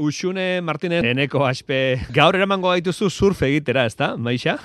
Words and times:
Uxune 0.00 0.62
Martinez, 0.64 1.02
eneko 1.04 1.42
aspe, 1.44 1.76
gaur 2.16 2.36
eramango 2.38 2.70
gaituzu 2.72 3.10
surf 3.12 3.42
egitera, 3.44 3.84
ezta, 3.84 4.14
Maixa? 4.16 4.56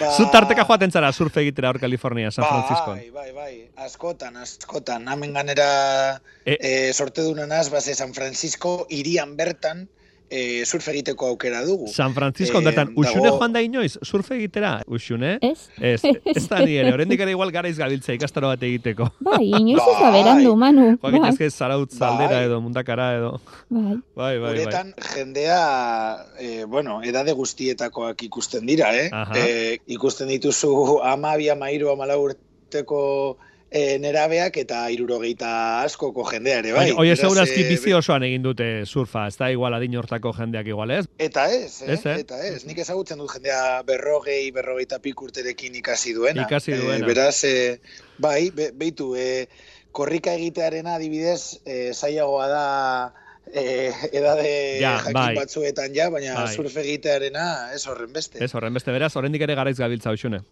ba... 0.00 0.10
Zu 0.10 0.26
tarteka 0.34 0.64
joaten 0.66 0.90
zara 0.90 1.12
surf 1.14 1.38
egitera 1.44 1.70
hor 1.70 1.78
Kalifornia, 1.78 2.32
San 2.34 2.44
Francisco. 2.48 2.96
Bai, 2.96 3.10
bai, 3.14 3.30
bai, 3.36 3.52
askotan, 3.86 4.40
askotan. 4.42 5.06
Hemen 5.12 5.36
ganera 5.38 5.68
e... 6.44 6.58
e, 6.58 6.72
sorte 6.92 7.22
dunenaz, 7.22 7.68
base 7.70 7.94
San 7.94 8.14
Francisco, 8.18 8.80
irian 8.90 9.36
bertan, 9.38 9.86
e, 10.30 10.64
surf 10.66 10.88
egiteko 10.92 11.28
aukera 11.32 11.62
dugu. 11.64 11.88
San 11.92 12.14
Francisco 12.14 12.58
ondartan, 12.58 12.90
e, 12.92 13.00
usune 13.00 13.30
joan 13.30 13.54
da 13.54 13.62
inoiz, 13.62 13.98
surf 14.02 14.30
egitera, 14.36 14.80
usune? 14.86 15.36
Ez? 15.40 15.68
Ez, 15.80 16.00
ez 16.34 16.44
da 16.48 16.60
nire, 16.64 16.90
horrendik 16.92 17.22
ere 17.22 17.34
igual 17.34 17.52
gara 17.54 17.70
izgabiltza 17.70 18.16
ikastaro 18.16 18.50
bat 18.52 18.62
egiteko. 18.66 19.08
Bai, 19.20 19.44
inoiz 19.60 19.82
ez 19.82 19.96
da 20.00 20.12
berandu, 20.14 20.54
Manu. 20.60 20.86
Joak 20.96 21.06
bai. 21.06 21.22
itezke 21.22 21.50
zaraut 21.50 21.94
zaldera 21.94 22.40
bai. 22.40 22.44
edo, 22.50 22.60
mundakara 22.64 23.08
edo. 23.18 23.32
Bai. 23.70 23.98
Bai, 24.16 24.32
bai, 24.42 24.54
Uretan, 24.56 24.94
jendea, 25.14 25.60
e, 26.40 26.64
bueno, 26.64 27.00
edade 27.04 27.34
guztietakoak 27.36 28.26
ikusten 28.28 28.66
dira, 28.66 28.92
eh? 28.96 29.10
E, 29.36 29.78
ikusten 29.98 30.30
dituzu 30.32 31.00
ama, 31.04 31.36
bi, 31.40 31.50
ama, 31.52 31.70
iru, 31.74 31.92
ama, 31.92 32.08
urteko 32.16 33.02
e, 33.70 33.98
nerabeak 34.02 34.56
eta 34.62 34.84
irurogeita 34.94 35.50
askoko 35.82 36.24
jendea 36.30 36.60
ere, 36.62 36.72
bai. 36.76 36.86
Oie, 36.96 37.16
segurazki 37.16 37.62
e, 37.64 37.68
bizi 37.70 37.94
osoan 37.96 38.26
egin 38.26 38.44
dute 38.44 38.68
surfa, 38.86 39.26
ez 39.30 39.36
da 39.40 39.50
igual 39.52 39.74
adin 39.76 39.96
hortako 40.00 40.32
jendeak 40.36 40.70
igual, 40.72 40.94
ez? 40.98 41.04
Eta 41.18 41.48
ez, 41.52 41.82
eh? 41.82 41.92
ez 41.94 42.00
eh? 42.04 42.16
eta 42.24 42.40
ez. 42.48 42.64
Nik 42.68 42.80
ezagutzen 42.84 43.20
dut 43.22 43.36
jendea 43.36 43.82
berrogei, 43.88 44.50
berrogeita 44.54 45.00
pikurterekin 45.02 45.78
ikasi 45.82 46.14
duena. 46.16 46.46
Ikasi 46.46 46.78
duena. 46.78 47.04
E, 47.04 47.08
beraz, 47.08 47.36
e, 47.44 47.54
bai, 48.22 48.50
be, 48.54 48.70
beitu, 48.76 49.14
e, 49.18 49.46
korrika 49.96 50.34
egitearena 50.36 50.98
adibidez, 51.00 51.62
e, 51.64 51.92
zailagoa 51.94 52.50
da 52.52 52.66
eh, 53.52 53.92
edade 54.12 54.78
ja, 54.80 54.96
jakin 54.98 55.14
bai. 55.14 55.34
batzuetan 55.36 55.94
ja, 55.94 56.08
baina 56.10 56.34
bai. 56.40 56.54
surf 56.54 56.76
egitearena 56.82 57.46
ez 57.74 57.84
horren 57.86 58.12
beste. 58.12 58.42
Ez 58.44 58.52
horren 58.54 58.74
beste, 58.74 58.92
beraz, 58.94 59.12
horrendik 59.16 59.44
ere 59.46 59.56
garaiz 59.58 59.76
gabiltza 59.78 60.12
hoxune. 60.12 60.42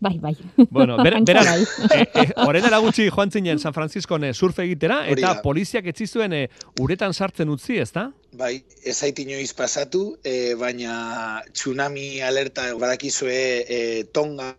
Bai, 0.00 0.18
bai. 0.18 0.34
Bueno, 0.70 0.96
ber, 1.02 1.16
beraz, 1.24 1.46
bai. 1.46 1.62
eh, 1.98 2.06
eh, 2.14 2.80
gutxi 2.80 3.08
joan 3.10 3.30
zinen 3.30 3.58
San 3.58 3.74
Francisco 3.74 4.18
ne 4.18 4.32
surf 4.34 4.58
egitera, 4.58 5.04
eta 5.08 5.40
poliziak 5.42 5.86
etzizuen 5.86 6.32
eh, 6.32 6.48
uretan 6.80 7.14
sartzen 7.14 7.48
utzi, 7.48 7.78
ez 7.78 7.92
da? 7.92 8.10
Bai, 8.32 8.64
ez 8.84 9.02
inoiz 9.02 9.52
pasatu, 9.54 10.16
eh, 10.24 10.54
baina 10.58 11.42
tsunami 11.52 12.20
alerta 12.20 12.74
badakizue 12.74 13.64
eh, 13.68 14.04
tonga 14.12 14.54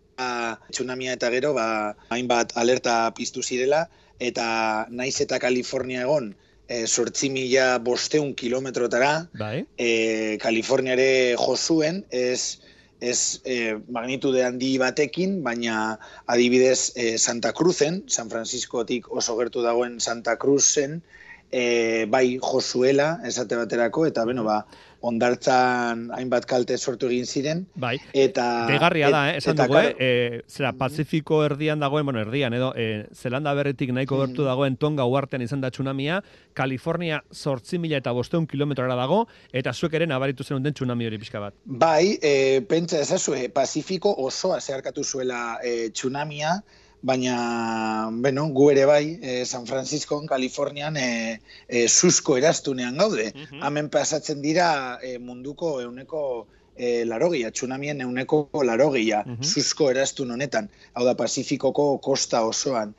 tsunamia 0.70 1.12
eta 1.12 1.30
gero, 1.30 1.52
ba, 1.54 1.94
hainbat 2.08 2.56
alerta 2.56 3.12
piztu 3.16 3.42
zirela, 3.42 3.86
eta 4.18 4.86
naiz 4.90 5.20
eta 5.20 5.38
Kalifornia 5.38 6.02
egon, 6.06 6.34
e, 6.68 6.86
sortzi 6.86 7.30
mila 7.30 7.78
bosteun 7.78 8.34
kilometrotara, 8.34 9.28
bai. 9.38 9.66
e, 9.78 10.38
Kaliforniare 10.42 11.36
josuen, 11.38 12.04
ez, 12.10 12.58
ez 13.00 13.40
e, 13.44 13.76
magnitude 13.92 14.44
handi 14.44 14.76
batekin, 14.80 15.42
baina 15.44 15.98
adibidez 16.26 16.92
e, 16.96 17.16
Santa 17.18 17.52
Cruzen, 17.52 18.02
San 18.08 18.30
Franciscotik 18.32 19.10
oso 19.12 19.36
gertu 19.36 19.62
dagoen 19.62 20.00
Santa 20.00 20.36
Cruzen, 20.36 21.02
e, 21.50 22.06
bai 22.08 22.38
josuela, 22.42 23.20
esate 23.24 23.56
baterako, 23.56 24.06
eta 24.06 24.24
beno, 24.28 24.44
ba, 24.46 24.62
ondartzan 25.06 26.06
hainbat 26.16 26.46
kalte 26.48 26.76
sortu 26.78 27.08
egin 27.10 27.26
ziren. 27.26 27.64
Bai, 27.78 27.96
eta, 28.16 28.66
degarria 28.70 29.10
da, 29.12 29.22
eh? 29.30 29.36
esan 29.40 29.58
dugu, 29.58 29.78
eh? 29.78 30.40
zera, 30.50 30.72
Pazifiko 30.78 31.42
erdian 31.46 31.82
dagoen, 31.82 32.06
bueno, 32.08 32.22
erdian, 32.24 32.56
edo, 32.56 32.72
eh, 32.76 33.06
Zelanda 33.14 33.54
berretik 33.54 33.92
nahiko 33.94 34.16
mm. 34.16 34.24
bertu 34.24 34.46
dagoen 34.48 34.78
tonga 34.80 35.06
uartean 35.06 35.44
izan 35.44 35.62
da 35.62 35.70
tsunamia, 35.70 36.22
Kalifornia 36.56 37.20
sortzi 37.32 37.78
mila 37.82 38.00
eta 38.00 38.14
bosteun 38.16 38.48
kilometrora 38.50 38.96
dago, 38.98 39.26
eta 39.52 39.74
zuek 39.74 39.94
ere 40.00 40.08
nabaritu 40.10 40.44
zen 40.44 40.64
den 40.64 40.74
tsunami 40.74 41.06
hori 41.06 41.20
pixka 41.22 41.44
bat. 41.44 41.54
Bai, 41.64 42.16
eh, 42.22 42.64
pentsa 42.68 43.00
ezazue, 43.04 43.48
Pazifiko 43.54 44.14
osoa 44.26 44.60
zeharkatu 44.60 45.04
zuela 45.04 45.60
eh, 45.62 45.90
tsunamia, 45.92 46.56
baina, 47.02 48.08
bueno, 48.12 48.46
gu 48.48 48.70
ere 48.72 48.84
bai, 48.84 49.18
e, 49.22 49.44
San 49.44 49.66
Francisco, 49.66 50.18
Kalifornian, 50.26 50.96
e, 50.96 51.40
e, 51.68 51.88
susko 51.88 52.36
erastunean 52.38 52.96
gaude. 52.96 53.32
Mm 53.34 53.62
Hemen 53.66 53.90
pasatzen 53.90 54.42
dira 54.42 54.98
e, 55.02 55.18
munduko 55.18 55.80
euneko 55.80 56.46
e, 56.76 57.04
larogia, 57.08 57.50
tsunamien 57.50 58.00
euneko 58.04 58.48
larogia, 58.64 59.22
mm 59.24 59.44
susko 59.46 59.86
erastun 59.92 60.32
honetan, 60.34 60.66
hau 60.96 61.04
da 61.06 61.14
Pazifikoko 61.16 61.98
kosta 62.02 62.42
osoan. 62.44 62.94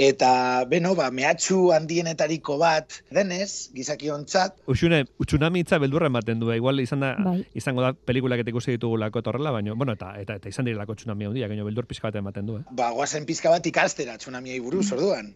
Eta, 0.00 0.64
beno, 0.70 0.94
ba, 0.96 1.10
mehatxu 1.14 1.70
handienetariko 1.74 2.56
bat, 2.58 3.00
denez, 3.12 3.70
gizaki 3.74 4.08
ontzat. 4.10 4.56
Uxune, 4.70 5.02
tsunami 5.26 5.62
itza 5.64 5.78
beldurra 5.82 6.08
ematen 6.08 6.40
du, 6.40 6.48
igual 6.54 6.80
izan 6.80 7.04
da, 7.04 7.12
bai. 7.20 7.42
izango 7.54 7.84
da 7.84 7.92
pelikulak 7.92 8.42
eta 8.42 8.52
ikusi 8.54 8.76
ditugulako 8.78 9.22
eta 9.22 9.32
horrela, 9.32 9.52
baina, 9.54 9.74
bueno, 9.74 9.94
eta, 9.98 10.14
eta, 10.22 10.38
eta 10.40 10.48
izan 10.48 10.66
direlako 10.70 10.96
tsunami 10.98 11.28
handia, 11.28 11.50
gaino 11.52 11.66
beldur 11.68 11.86
pizka 11.90 12.08
bat 12.08 12.18
ematen 12.22 12.48
du, 12.48 12.58
eh? 12.62 12.64
Ba, 12.70 12.90
guazen 12.96 13.28
pizka 13.28 13.52
bat 13.52 13.66
ikastera 13.66 14.16
tsunami 14.18 14.58
buruz, 14.60 14.86
mm. 14.88 14.96
orduan. 14.96 15.34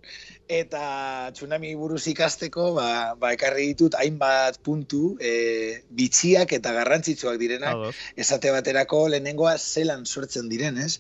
Eta 0.49 0.85
tsunami 1.37 1.75
buruz 1.79 2.03
ikasteko, 2.11 2.73
ba, 2.79 2.89
ba 3.21 3.35
ekarri 3.37 3.69
ditut 3.75 3.99
hainbat 4.01 4.63
puntu, 4.65 5.15
e, 5.21 5.85
bitxiak 5.95 6.57
eta 6.57 6.73
garrantzitsuak 6.79 7.39
direnak, 7.41 7.84
esate 8.17 8.53
baterako 8.55 9.07
lehenengoa 9.13 9.57
zelan 9.59 10.05
sortzen 10.07 10.49
diren, 10.49 10.79
ez? 10.79 10.99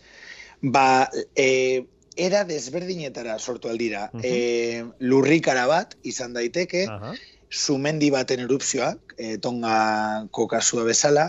Ba, 0.62 1.10
e, 1.36 1.84
era 2.16 2.44
desberdinetara 2.48 3.38
sortu 3.38 3.68
aldira. 3.68 4.08
Uh 4.14 4.24
e, 4.24 4.84
lurrikara 5.00 5.66
bat 5.70 5.96
izan 6.02 6.36
daiteke, 6.36 6.86
uh 6.88 7.14
sumendi 7.54 8.08
baten 8.10 8.40
erupzioak, 8.42 9.12
e, 9.14 9.36
tonga 9.38 10.26
kokasua 10.34 10.82
bezala, 10.88 11.28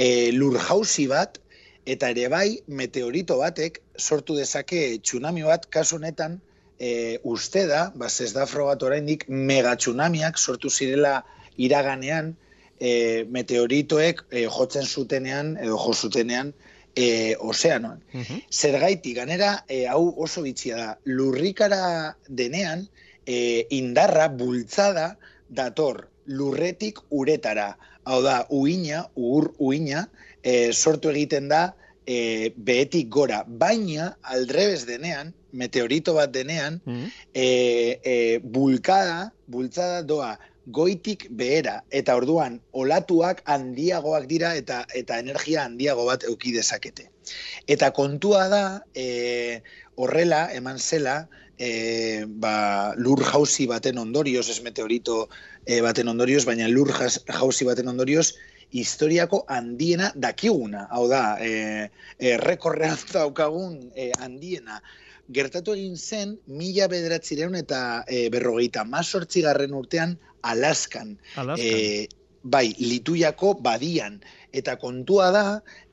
e, 0.00 0.32
lur 0.32 0.56
jauzi 0.56 1.04
bat, 1.10 1.36
eta 1.84 2.08
ere 2.14 2.28
bai 2.32 2.62
meteorito 2.66 3.38
batek 3.40 3.80
sortu 3.98 4.36
dezake 4.38 4.98
tsunami 5.02 5.42
bat 5.42 5.66
kasu 5.68 5.98
honetan 5.98 6.38
e, 6.78 7.18
uste 7.22 7.66
da, 7.66 7.90
bas 7.94 8.14
ez 8.20 8.32
da 8.34 8.46
frogat 8.46 8.82
oraindik 8.82 9.26
mega 9.28 9.74
tsunamiak 9.76 10.38
sortu 10.38 10.70
zirela 10.70 11.22
iraganean 11.58 12.34
e, 12.82 13.24
meteoritoek 13.30 14.24
e, 14.30 14.46
jotzen 14.50 14.86
zutenean 14.86 15.54
edo 15.62 15.78
jo 15.78 15.94
zutenean 15.94 16.52
e, 16.96 17.36
ozeanoan. 17.38 18.02
Uh 18.12 18.40
Zergaiti, 18.50 19.14
ganera, 19.14 19.64
e, 19.68 19.84
hau 19.88 20.12
oso 20.24 20.42
bitxia 20.42 20.76
da, 20.76 20.88
lurrikara 21.06 22.16
denean, 22.28 22.88
e, 23.26 23.66
indarra, 23.70 24.28
bultzada, 24.28 25.12
dator, 25.48 26.08
lurretik 26.26 26.98
uretara. 27.10 27.76
Hau 28.04 28.20
da, 28.24 28.42
uina, 28.50 29.06
ur 29.14 29.52
uina, 29.62 30.08
e, 30.42 30.72
sortu 30.72 31.12
egiten 31.14 31.48
da, 31.52 31.68
e, 32.04 32.50
behetik 32.56 33.08
gora. 33.08 33.44
Baina, 33.46 34.12
aldrebez 34.22 34.84
denean, 34.90 35.32
meteorito 35.52 36.16
bat 36.16 36.32
denean, 36.34 36.80
uh 36.86 37.06
e, 37.32 38.40
bulkada, 38.42 39.30
bultzada 39.46 40.02
doa, 40.02 40.32
goitik 40.66 41.26
behera 41.30 41.82
eta 41.90 42.14
orduan 42.16 42.60
olatuak 42.72 43.42
handiagoak 43.50 44.28
dira 44.30 44.54
eta 44.54 44.84
eta 44.94 45.18
energia 45.18 45.64
handiago 45.64 46.06
bat 46.06 46.24
euki 46.24 46.52
dezakete. 46.54 47.08
Eta 47.66 47.90
kontua 47.90 48.48
da 48.48 48.64
e, 48.94 49.62
horrela 49.96 50.48
eman 50.54 50.78
zela 50.78 51.26
e, 51.58 52.24
ba, 52.26 52.94
lur 52.96 53.22
jauzi 53.24 53.66
baten 53.66 53.98
ondorioz, 53.98 54.48
ez 54.50 54.62
meteorito 54.62 55.28
e, 55.66 55.80
baten 55.82 56.08
ondorioz, 56.08 56.44
baina 56.46 56.68
lur 56.68 56.90
jauzi 56.94 57.66
baten 57.66 57.88
ondorioz, 57.88 58.32
historiako 58.72 59.44
handiena 59.48 60.10
dakiguna. 60.14 60.86
Hau 60.90 61.06
da, 61.08 61.38
e, 61.42 61.90
e, 62.18 62.36
rekorrean 62.38 62.98
daukagun 63.14 63.78
e, 63.94 64.12
handiena 64.18 64.82
gertatu 65.32 65.72
egin 65.76 65.96
zen 65.96 66.34
mila 66.46 66.88
bederatzireun 66.90 67.54
eta 67.56 68.04
e, 68.08 68.28
berrogeita 68.32 68.84
mazortzi 68.84 69.42
garren 69.44 69.74
urtean 69.78 70.16
Alaskan. 70.42 71.16
Alaskan. 71.36 71.58
E, 71.62 72.08
bai, 72.42 72.74
lituiako 72.78 73.54
badian. 73.62 74.20
Eta 74.52 74.74
kontua 74.76 75.30
da, 75.32 75.44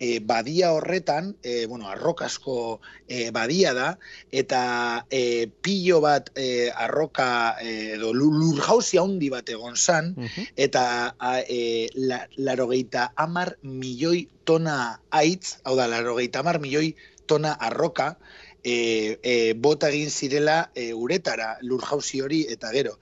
e, 0.03 0.19
badia 0.19 0.73
horretan, 0.75 1.31
e, 1.43 1.65
bueno, 1.65 1.87
arrokasko 1.87 2.81
e, 3.07 3.29
badia 3.31 3.71
da, 3.73 3.93
eta 4.35 5.05
e, 5.09 5.47
pilo 5.63 6.01
bat 6.03 6.27
e, 6.35 6.67
arroka 6.67 7.55
edo 7.63 8.11
lur 8.11 8.59
jauzi 8.59 8.99
handi 8.99 9.29
bat 9.31 9.47
egon 9.47 9.79
zan, 9.79 10.11
eta 10.57 10.83
a, 11.15 11.39
e, 11.39 11.87
la, 11.95 12.25
larogeita 12.35 13.13
amar 13.15 13.55
milioi 13.63 14.27
tona 14.43 14.99
aitz, 15.11 15.61
hau 15.63 15.77
da, 15.79 15.87
larogeita 15.87 16.43
amar 16.43 16.59
milioi 16.59 16.97
tona 17.31 17.53
arroka, 17.53 18.17
e, 18.63 19.19
e, 19.23 19.53
bota 19.53 19.87
egin 19.87 20.11
zirela 20.11 20.69
e, 20.75 20.91
uretara 20.93 21.55
lur 21.61 21.85
jauzi 21.85 22.21
hori 22.21 22.43
eta 22.51 22.73
gero. 22.75 22.97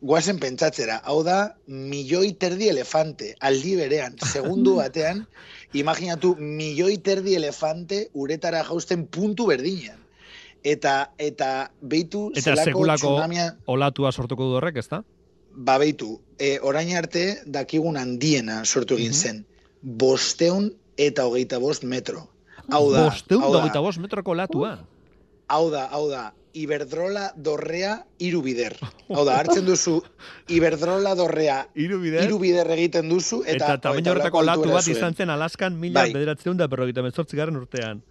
Guazen 0.00 0.38
pentsatzera, 0.40 1.00
hau 1.04 1.20
da, 1.22 1.54
milioi 1.68 2.32
terdi 2.40 2.70
elefante, 2.72 3.34
aldi 3.44 3.74
berean, 3.76 4.16
segundu 4.24 4.76
batean, 4.82 5.26
imaginatu, 5.76 6.34
milioi 6.40 6.96
terdi 7.04 7.36
elefante 7.36 8.06
uretara 8.14 8.64
jausten 8.64 9.06
puntu 9.06 9.50
berdinean. 9.52 9.98
Eta, 10.64 11.12
eta 11.16 11.70
beitu 11.80 12.28
eta 12.36 12.52
zelako 12.52 12.84
tsunamia... 12.94 13.46
olatua 13.66 14.12
sortuko 14.12 14.48
du 14.48 14.58
horrek, 14.58 14.76
ezta? 14.76 15.04
ba 15.54 15.78
beitu, 15.78 16.20
e, 16.38 16.58
orain 16.62 16.90
arte 16.96 17.42
dakigun 17.46 17.96
handiena 17.96 18.64
sortu 18.64 18.96
egin 18.98 19.12
mhm. 19.12 19.20
zen. 19.20 19.44
Bosteun 19.82 20.70
eta 20.96 21.26
hogeita 21.26 21.58
bost 21.58 21.84
metro. 21.84 22.28
Hau 22.70 22.90
da, 22.92 23.06
Bosteun 23.08 23.42
eta 23.42 23.58
hogeita 23.58 23.82
bost 23.84 24.00
metroko 24.02 24.34
latua. 24.34 24.76
Hau 25.50 25.64
da, 25.72 25.86
hau 25.90 26.06
da, 26.10 26.30
Iberdrola 26.54 27.30
dorrea 27.36 28.04
irubider. 28.18 28.76
Hau 29.08 29.24
da, 29.26 29.38
hartzen 29.38 29.66
duzu 29.66 30.00
Iberdrola 30.50 31.14
dorrea 31.18 31.60
irubider, 31.74 32.24
irubider 32.26 32.70
egiten 32.76 33.10
duzu. 33.10 33.42
Eta, 33.46 33.74
eta 33.74 33.76
tamaino 33.88 34.14
horretako 34.14 34.42
latu 34.42 34.70
bat 34.72 34.88
izan 34.88 35.14
zen 35.14 35.30
Alaskan 35.30 35.78
mila 35.78 36.02
bai. 36.02 36.14
bederatzen 36.14 36.58
da 36.58 36.66
berrogeita 36.70 37.04
mezortzi 37.06 37.38
garen 37.38 37.60
urtean. 37.60 38.02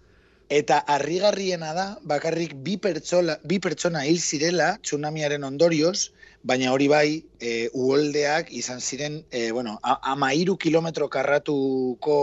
Eta 0.50 0.80
harrigarriena 0.92 1.70
da, 1.76 1.84
bakarrik 2.02 2.56
bi, 2.64 2.74
pertsola, 2.82 3.36
bi 3.46 3.60
pertsona 3.62 4.00
hil 4.02 4.18
zirela 4.18 4.72
tsunamiaren 4.82 5.44
ondorioz, 5.46 6.10
baina 6.42 6.72
hori 6.72 6.88
bai, 6.90 7.22
e, 7.38 7.68
uoldeak 7.76 8.50
izan 8.58 8.80
ziren, 8.80 9.20
e, 9.30 9.52
bueno, 9.52 9.76
ama 9.84 10.32
iru 10.34 10.56
kilometro 10.56 11.06
karratuko 11.12 12.16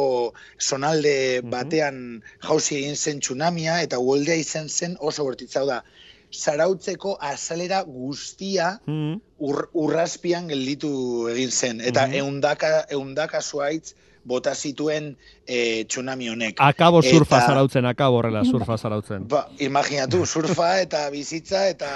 sonalde 0.58 1.40
batean 1.56 2.02
jauzi 2.44 2.82
egin 2.82 2.98
zen 2.98 3.24
tsunamia, 3.24 3.80
eta 3.88 4.00
uoldea 4.00 4.36
izan 4.36 4.68
zen 4.68 4.98
oso 5.00 5.24
bortitzau 5.24 5.64
da. 5.70 5.84
Zarautzeko 6.34 7.18
azalera 7.24 7.84
guztia 7.88 8.74
ur, 8.88 9.70
urraspian 9.74 10.50
gelditu 10.52 10.90
egin 11.32 11.52
zen. 11.52 11.80
Eta 11.82 12.08
mm 12.08 12.20
eundaka, 12.22 12.72
eundaka 12.92 13.42
zuaitz, 13.42 13.94
bota 14.28 14.54
zituen 14.56 15.14
e, 15.48 15.86
tsunami 15.88 16.28
honek. 16.30 16.60
Akabo 16.60 17.02
surfa 17.02 17.40
eta, 17.40 17.48
zarautzen, 17.48 17.86
akabo 17.88 18.20
horrela 18.20 18.44
surfa 18.44 18.78
zarautzen. 18.78 19.28
Ba, 19.32 19.46
imaginatu, 19.64 20.26
surfa 20.26 20.74
eta 20.84 21.06
bizitza 21.14 21.64
eta 21.72 21.92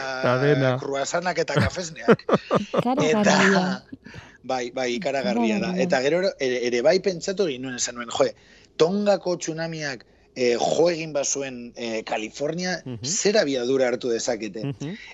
kruasanak 0.79 1.43
eta 1.43 1.59
kafesneak. 1.59 2.23
eta, 3.11 3.35
bai, 4.43 4.71
bai, 4.71 4.87
ikaragarria 4.95 5.59
da. 5.59 5.73
Eta 5.75 5.99
gero 6.05 6.23
ere, 6.39 6.61
ere 6.71 6.81
bai 6.87 6.99
pentsatu 7.03 7.49
egin 7.51 7.67
nuen 7.67 7.75
esan 7.81 7.99
nuen, 7.99 8.13
joe, 8.15 8.31
tongako 8.79 9.35
tsunamiak 9.37 10.07
e, 10.35 10.55
jo 10.55 10.89
egin 10.89 11.13
bazuen 11.13 11.71
e, 11.75 12.03
Kalifornia, 12.03 12.81
uh 12.85 12.93
-huh. 12.93 13.07
zer 13.07 13.37
abiadura 13.37 13.87
hartu 13.87 14.09
dezakete. 14.09 14.63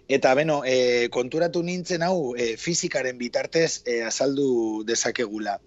Eta, 0.07 0.33
beno, 0.35 0.63
e, 0.65 1.09
konturatu 1.09 1.63
nintzen 1.63 2.03
hau 2.03 2.35
e, 2.35 2.55
fizikaren 2.57 3.17
bitartez 3.17 3.81
e, 3.85 4.01
azaldu 4.03 4.83
dezakegula. 4.83 5.59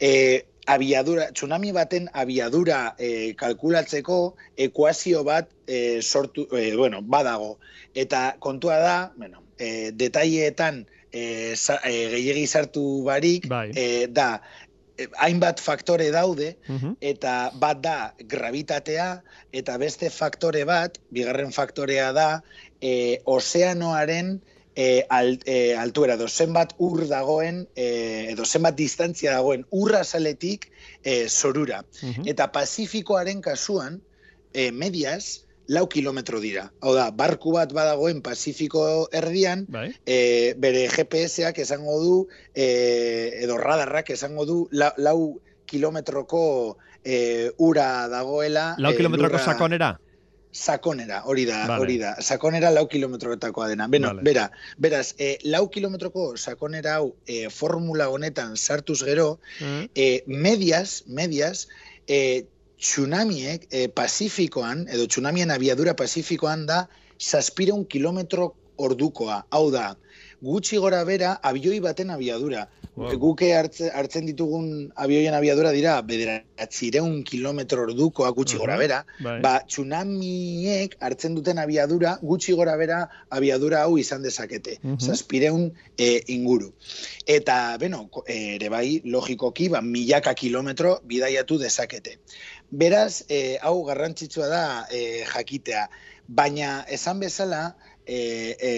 E, 0.00 0.44
abiadura, 0.66 1.30
tsunami 1.32 1.72
baten 1.72 2.08
abiadura 2.12 2.94
e, 2.98 3.34
kalkulatzeko 3.34 4.36
ekuazio 4.56 5.24
bat 5.24 5.50
e, 5.66 6.00
sortu, 6.02 6.46
e, 6.56 6.76
bueno, 6.76 7.02
badago. 7.02 7.58
Eta 7.94 8.36
kontua 8.38 8.78
da, 8.78 9.12
bueno, 9.16 9.42
e, 9.58 9.90
detaileetan 9.92 10.86
e, 11.12 11.54
e, 11.54 11.92
gehiagi 12.14 12.46
sartu 12.46 13.02
barik, 13.04 13.48
bai. 13.48 13.70
e, 13.74 14.06
da, 14.06 14.40
hainbat 15.18 15.60
faktore 15.60 16.10
daude, 16.14 16.54
eta 17.00 17.34
bat 17.60 17.80
da 17.82 18.12
gravitatea, 18.28 19.08
eta 19.52 19.76
beste 19.78 20.10
faktore 20.10 20.64
bat, 20.68 20.98
bigarren 21.10 21.52
faktorea 21.52 22.12
da, 22.16 22.30
e, 22.80 23.20
ozeanoaren 23.24 24.38
e, 24.74 25.04
alt, 25.08 25.46
e, 25.46 25.74
altuera, 25.76 26.16
edo 26.18 26.28
zenbat 26.28 26.74
ur 26.78 27.04
dagoen, 27.08 27.64
e, 27.74 27.88
edo 28.32 28.44
zenbat 28.44 28.76
distantzia 28.78 29.36
dagoen 29.38 29.66
urra 29.70 30.02
saletik 30.04 30.70
e, 31.02 31.26
zorura. 31.28 31.82
Eta 32.26 32.50
Pazifikoaren 32.54 33.42
kasuan, 33.44 34.00
e, 34.52 34.70
medias, 34.70 35.44
lau 35.68 35.88
kilometro 35.88 36.40
dira. 36.40 36.70
Hau 36.80 36.94
da, 36.94 37.10
barku 37.10 37.52
bat 37.54 37.72
badagoen 37.72 38.22
Pazifiko 38.22 39.08
erdian, 39.12 39.66
bai. 39.68 39.90
e, 40.06 40.54
bere 40.58 40.88
GPS-ak 40.88 41.58
esango 41.58 41.98
du, 42.02 42.14
e, 42.54 42.66
edo 43.44 43.58
radarrak 43.58 44.10
esango 44.10 44.46
du, 44.46 44.60
lau, 44.72 44.92
lau 44.98 45.18
kilometroko 45.66 46.76
e, 47.04 47.50
ura 47.58 48.08
dagoela. 48.08 48.74
Lau 48.78 48.94
kilometroko 48.96 49.38
sakonera? 49.38 49.96
sakonera, 50.50 51.22
hori 51.24 51.44
da, 51.46 51.78
hori 51.78 51.96
da. 51.98 52.14
Sakonera 52.20 52.70
lau 52.70 52.86
kilometroetakoa 52.88 53.68
dena. 53.70 53.86
Beno, 53.88 54.12
bera, 54.22 54.50
beraz, 54.78 55.14
e, 55.18 55.38
lau 55.44 55.68
kilometroko 55.70 56.36
sakonera 56.36 56.96
hau 56.98 57.14
e, 57.26 57.48
formula 57.50 58.08
honetan 58.10 58.56
sartuz 58.56 59.00
gero, 59.06 59.38
mm. 59.60 59.90
e, 59.94 60.24
medias, 60.26 61.04
medias, 61.06 61.68
e, 62.08 62.46
tsunamiek 62.80 63.66
e, 63.70 63.88
Pazifikoan, 63.92 64.86
edo 64.88 65.06
tsunamien 65.06 65.52
abiadura 65.52 65.94
Pazifikoan 65.94 66.64
da, 66.66 66.86
saspireun 67.20 67.84
kilometro 67.84 68.54
ordukoa. 68.80 69.42
Hau 69.52 69.66
da, 69.74 69.94
gutxi 70.42 70.78
gora 70.78 71.04
bera 71.04 71.38
abioi 71.42 71.80
baten 71.80 72.10
abiadura. 72.10 72.66
Wow. 72.96 73.14
Guke 73.22 73.48
hartzen 73.54 74.26
ditugun 74.26 74.90
abioien 74.98 75.32
abiadura 75.32 75.70
dira, 75.72 75.94
bederatzireun 76.04 77.22
kilometro 77.24 77.84
ordukoa 77.86 78.32
gutxi 78.36 78.58
gora 78.58 78.76
bera, 78.76 78.98
bai. 79.24 79.38
ba, 79.40 79.52
tsunamiek 79.64 80.96
hartzen 81.00 81.36
duten 81.38 81.62
abiadura, 81.62 82.16
gutxi 82.20 82.56
gora 82.58 82.74
bera 82.76 82.98
abiadura 83.30 83.84
hau 83.86 83.96
izan 83.98 84.26
dezakete. 84.26 84.76
Uh 84.82 84.98
Zazpireun 84.98 85.70
e, 85.96 86.10
inguru. 86.34 86.72
Eta, 87.24 87.76
beno, 87.80 88.08
ere 88.26 88.68
bai, 88.68 89.00
logikoki, 89.04 89.70
ba, 89.70 89.80
milaka 89.80 90.34
kilometro 90.34 90.98
bidaiatu 91.06 91.60
dezakete. 91.62 92.18
Beraz, 92.70 93.22
e, 93.28 93.56
hau 93.62 93.84
garrantzitsua 93.86 94.48
da 94.50 94.64
e, 94.90 95.24
jakitea. 95.30 95.88
Baina, 96.28 96.84
esan 96.86 97.22
bezala, 97.22 97.74
e, 98.06 98.56
e, 98.58 98.72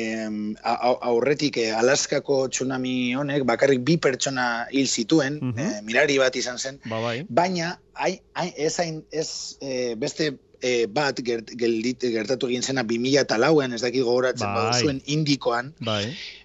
aurretik 0.63 1.57
e, 1.57 1.71
Alaskako 1.73 2.49
tsunami 2.49 3.15
honek 3.19 3.45
bakarrik 3.49 3.83
bi 3.87 3.97
pertsona 3.97 4.67
hil 4.71 4.89
zituen, 4.89 5.41
uh 5.41 5.71
mirari 5.83 6.19
bat 6.19 6.37
izan 6.37 6.59
zen, 6.59 6.79
ba, 6.87 7.01
bai. 7.01 7.23
baina 7.29 7.77
ai, 7.95 8.21
ai, 8.35 8.53
ez, 8.57 8.77
hain, 8.79 9.03
ez 9.11 9.57
e, 9.61 9.95
beste 9.99 10.33
e, 10.63 10.87
bat 10.87 11.19
gert, 11.27 11.51
gertatu 11.59 12.49
egin 12.51 12.63
zena 12.63 12.85
2000 12.87 13.25
eta 13.25 13.39
lauen, 13.41 13.75
ez 13.75 13.83
dakit 13.83 14.07
gogoratzen 14.07 14.55
bai. 14.55 14.81
zuen 14.81 15.03
indikoan, 15.07 15.73
bai. 15.81 16.05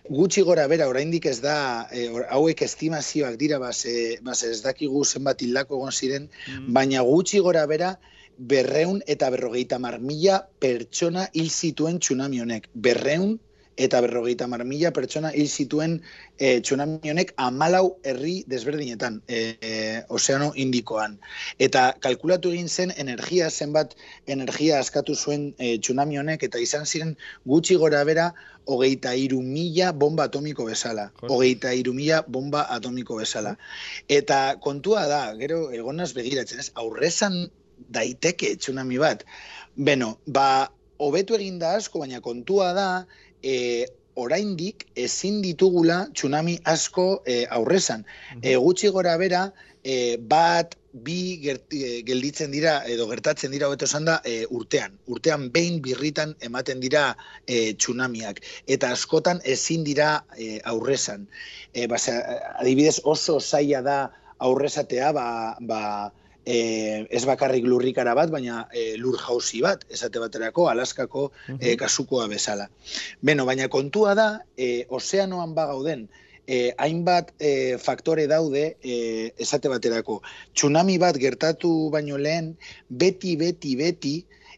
gutxi 0.09 0.43
gora 0.47 0.67
bera, 0.71 0.89
oraindik 0.89 1.29
ez 1.29 1.39
da, 1.43 1.87
e, 1.91 2.09
hauek 2.33 2.61
estimazioak 2.65 3.37
dira, 3.39 3.61
base, 3.63 4.17
base 4.25 4.51
ez 4.51 4.61
dakigu 4.65 5.05
zenbat 5.05 5.41
hildako 5.45 5.81
egon 5.81 5.93
ziren, 5.93 6.29
mm. 6.47 6.69
baina 6.73 7.05
gutxi 7.07 7.43
gora 7.45 7.65
bera, 7.69 7.95
berreun 8.37 9.01
eta 9.07 9.29
berrogeita 9.33 9.79
mar 9.79 9.99
mila 9.99 10.45
pertsona 10.59 11.27
hil 11.33 11.49
zituen 11.49 11.99
tsunami 11.99 12.41
honek. 12.41 12.69
Berreun 12.73 13.37
eta 13.77 14.01
berrogeita 14.01 14.47
mar 14.49 14.63
mila 14.65 14.91
pertsona 14.91 15.31
hil 15.33 15.47
zituen 15.47 16.01
e, 16.37 16.59
tsunami 16.61 17.11
honek 17.11 17.33
amalau 17.37 17.97
herri 18.03 18.43
desberdinetan, 18.49 19.21
e, 19.29 20.01
ozeano 20.09 20.51
indikoan. 20.55 21.19
Eta 21.61 21.93
kalkulatu 22.01 22.51
egin 22.55 22.67
zen 22.67 22.93
energia, 22.97 23.49
zenbat 23.49 23.93
energia 24.25 24.79
askatu 24.81 25.15
zuen 25.15 25.53
e, 25.57 25.77
tsunami 25.77 26.17
honek, 26.17 26.43
eta 26.49 26.61
izan 26.61 26.85
ziren 26.85 27.15
gutxi 27.45 27.77
gora 27.77 28.03
bera, 28.03 28.31
hogeita 28.67 29.13
iru 29.15 29.39
mila 29.41 29.93
bomba 29.93 30.25
atomiko 30.27 30.65
bezala. 30.67 31.11
Hogeita 31.21 31.71
iru 31.73 31.93
mila 31.93 32.23
bomba 32.27 32.65
atomiko 32.73 33.21
bezala. 33.21 33.55
Eta 34.09 34.57
kontua 34.59 35.05
da, 35.07 35.21
gero 35.39 35.67
egonaz 35.71 36.11
begiratzen 36.17 36.65
ez, 36.65 36.71
aurrezan 36.75 37.45
daiteke 37.77 38.55
tsunami 38.57 38.97
bat. 39.01 39.23
Beno, 39.75 40.17
ba, 40.25 40.67
hobetu 40.97 41.37
egin 41.37 41.59
da 41.61 41.75
asko, 41.77 42.01
baina 42.03 42.21
kontua 42.21 42.73
da, 42.73 42.89
e, 43.43 43.85
oraindik 44.17 44.87
ezin 44.97 45.41
ditugula 45.43 46.07
tsunami 46.13 46.57
asko 46.65 47.07
e, 47.25 47.45
aurrezan. 47.59 48.03
E, 48.41 48.55
gutxi 48.57 48.89
gora 48.93 49.15
bera, 49.21 49.45
e, 49.83 50.17
bat, 50.17 50.75
bi 50.97 51.37
e, 51.45 51.57
gelditzen 52.07 52.51
dira, 52.51 52.79
edo 52.89 53.05
gertatzen 53.11 53.53
dira, 53.53 53.69
hobeto 53.69 53.85
esan 53.85 54.07
da, 54.09 54.17
e, 54.25 54.45
urtean. 54.49 54.97
Urtean 55.13 55.49
behin 55.53 55.81
birritan 55.85 56.33
ematen 56.41 56.81
dira 56.81 57.11
e, 57.45 57.73
tsunamiak. 57.77 58.41
Eta 58.65 58.91
askotan 58.97 59.41
ezin 59.45 59.85
dira 59.85 60.23
e, 60.37 60.57
aurrezan. 60.65 61.27
E, 61.73 61.85
ba, 61.87 62.01
adibidez 62.57 62.99
oso 63.03 63.39
zaila 63.39 63.83
da 63.85 63.99
aurrezatea, 64.49 65.11
ba, 65.13 65.27
ba, 65.61 65.81
e, 66.47 67.07
ez 67.11 67.23
bakarrik 67.27 67.65
lurrikara 67.67 68.13
bat, 68.15 68.31
baina 68.31 68.61
e, 68.71 68.93
lur 69.01 69.17
jauzi 69.19 69.59
bat, 69.65 69.83
esate 69.91 70.21
baterako, 70.23 70.69
Alaskako 70.71 71.27
e, 71.59 71.75
kasukoa 71.79 72.27
bezala. 72.31 72.69
Beno, 73.21 73.45
baina 73.49 73.67
kontua 73.73 74.15
da, 74.17 74.29
e, 74.55 74.85
ozeanoan 74.99 75.53
bagauden, 75.57 76.07
e, 76.47 76.71
hainbat 76.79 77.33
e, 77.39 77.51
faktore 77.83 78.29
daude, 78.31 78.63
e, 78.79 78.95
esate 79.43 79.71
baterako, 79.73 80.21
tsunami 80.55 80.95
bat 81.03 81.19
gertatu 81.19 81.73
baino 81.93 82.17
lehen, 82.21 82.53
beti, 82.87 83.35
beti, 83.39 83.75
beti, 83.79 84.15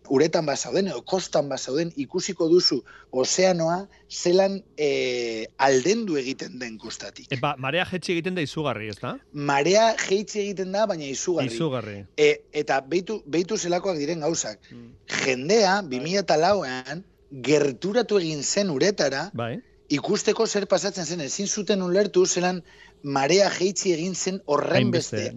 uretan 0.10 0.46
bazauden 0.46 0.88
edo 0.90 1.02
kostan 1.06 1.50
bazauden 1.50 1.92
ikusiko 1.98 2.48
duzu 2.50 2.80
ozeanoa 3.12 3.80
zelan 4.10 4.60
e, 4.78 5.46
aldendu 5.58 6.18
egiten 6.18 6.58
den 6.60 6.78
kustatik. 6.82 7.28
Epa, 7.36 7.56
marea 7.58 7.86
jetxi 7.92 8.14
egiten 8.16 8.36
da 8.38 8.46
izugarri, 8.46 8.90
ez 8.90 8.98
da? 9.02 9.16
Marea 9.34 9.92
jetxi 10.08 10.42
egiten 10.46 10.74
da, 10.74 10.86
baina 10.90 11.06
izugarri. 11.06 11.54
Izugarri. 11.54 11.98
E, 12.18 12.30
eta 12.64 12.82
beitu, 12.82 13.22
beitu 13.28 13.58
zelakoak 13.58 14.00
diren 14.02 14.26
gauzak. 14.26 14.60
Mm. 14.72 14.92
Jendea, 15.26 15.80
2000 15.94 16.24
eta 16.24 16.38
lauean, 16.42 17.04
gerturatu 17.30 18.18
egin 18.22 18.44
zen 18.44 18.70
uretara, 18.74 19.30
bai. 19.34 19.60
ikusteko 19.90 20.48
zer 20.48 20.66
pasatzen 20.70 21.06
zen, 21.06 21.22
ezin 21.22 21.48
zuten 21.48 21.82
ulertu 21.86 22.26
zelan 22.26 22.64
marea 23.04 23.50
jeitzi 23.50 23.94
egin 23.94 24.16
zen 24.16 24.40
horren 24.46 24.92
beste, 24.92 25.30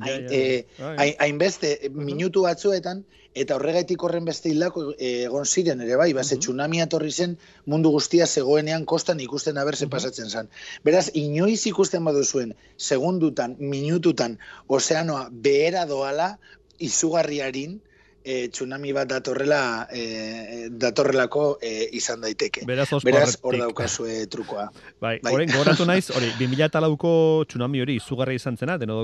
hainbeste, 1.18 1.72
eh, 1.72 1.90
minutu 1.90 2.42
batzuetan, 2.46 3.04
eta 3.34 3.56
horregaitik 3.56 4.02
horren 4.04 4.26
beste 4.28 4.50
hilako 4.50 4.92
eh, 4.98 5.24
egon 5.24 5.46
ziren 5.46 5.80
ere 5.80 5.96
bai, 5.96 6.10
base 6.12 6.36
tsunami 6.36 6.82
atorri 6.84 7.12
zen 7.12 7.36
mundu 7.66 7.92
guztia 7.94 8.26
zegoenean 8.26 8.84
kostan 8.84 9.20
ikusten 9.20 9.58
aberse 9.58 9.88
pasatzen 9.88 10.28
zen. 10.28 10.50
Beraz, 10.84 11.08
inoiz 11.14 11.62
ikusten 11.70 12.04
badu 12.04 12.24
zuen, 12.24 12.54
segundutan, 12.76 13.56
minututan, 13.58 14.38
ozeanoa 14.68 15.28
behera 15.32 15.86
doala, 15.86 16.36
izugarriarin, 16.78 17.80
e, 18.24 18.48
tsunami 18.48 18.92
bat 18.96 19.08
datorrela 19.10 19.88
e, 19.92 20.68
datorrelako 20.70 21.46
e, 21.62 21.72
izan 21.98 22.22
daiteke. 22.24 22.64
Beraz, 22.68 22.88
Beraz 23.04 23.36
hor 23.42 23.58
daukazu 23.58 24.06
e, 24.06 24.26
trukoa. 24.30 24.68
Bai, 25.00 25.18
bai. 25.22 25.34
Oren, 25.34 25.52
goratu 25.54 25.86
naiz, 25.88 26.08
hori, 26.16 26.32
2008ko 26.40 27.14
tsunami 27.50 27.82
hori 27.84 27.98
izugarri 28.00 28.38
izan 28.40 28.56
zena, 28.56 28.78
deno 28.78 29.02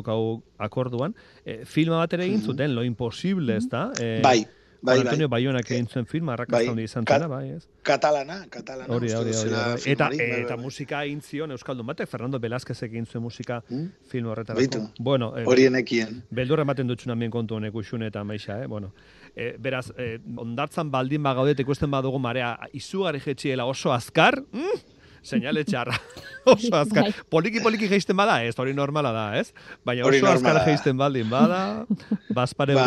akorduan, 0.58 1.16
e, 1.44 1.62
filma 1.64 2.02
bat 2.02 2.14
ere 2.18 2.28
egin 2.28 2.44
zuten, 2.44 2.75
lo 2.75 2.87
imposible, 2.87 3.58
ez 3.58 3.68
da? 3.70 3.88
E, 4.00 4.18
bai, 4.25 4.40
Bai, 4.80 5.00
Antonio 5.00 5.26
bai. 5.28 5.40
Baionak 5.40 5.70
egin 5.70 5.88
zuen 5.90 6.06
film, 6.06 6.28
arrakazta 6.30 6.73
bai. 6.75 6.85
izan 6.85 7.06
zena, 7.08 7.26
bai, 7.30 7.50
ez? 7.56 7.64
Katalana, 7.82 8.38
katalana. 8.50 8.87
Hori, 8.94 9.11
hori, 9.12 9.35
hori. 9.35 9.54
Eta, 9.90 10.08
bai, 10.08 10.18
bai, 10.18 10.40
eta 10.44 10.56
musika 10.61 11.02
egin 11.06 11.20
zion 11.23 11.50
Euskaldun 11.54 11.87
batek, 11.88 12.08
Fernando 12.11 12.38
Velázquez 12.38 12.76
egin 12.87 13.06
zuen 13.06 13.25
musika 13.25 13.58
hmm? 13.68 13.88
film 14.11 14.28
horretarako. 14.30 14.61
Baitu, 14.61 15.02
bueno, 15.02 15.32
eh, 15.37 15.47
hori 15.50 15.66
enekien. 15.66 16.20
Beldurra 16.30 16.66
ematen 16.66 16.90
dutxuna 16.90 17.16
mien 17.18 17.32
kontu 17.35 17.58
honek 17.58 17.75
uxune 17.75 18.06
eta 18.12 18.23
maixa, 18.25 18.61
eh? 18.62 18.68
Bueno, 18.70 18.92
eh, 19.35 19.56
beraz, 19.58 19.88
eh, 19.97 20.18
ondartzan 20.37 20.92
baldin 20.94 21.26
bagaudet 21.26 21.58
ikusten 21.66 21.90
badugu 21.90 22.23
marea 22.23 22.54
izugarri 22.73 23.23
jetxiela 23.25 23.66
oso 23.66 23.92
azkar, 23.92 24.38
mm? 24.52 24.94
Señale 25.28 25.64
txarra. 25.66 25.97
oso 26.52 26.70
azkar. 26.78 27.11
Poliki 27.30 27.61
poliki 27.61 27.88
geisten 27.90 28.16
bada, 28.16 28.38
ez, 28.47 28.54
hori 28.58 28.73
normala 28.76 29.12
da, 29.12 29.26
ez? 29.40 29.50
Baina 29.85 30.06
oso 30.06 30.30
azkar 30.30 30.62
geisten 30.68 30.97
baldin 30.97 31.28
bada, 31.30 31.85
bazpare 32.38 32.78
ba, 32.78 32.87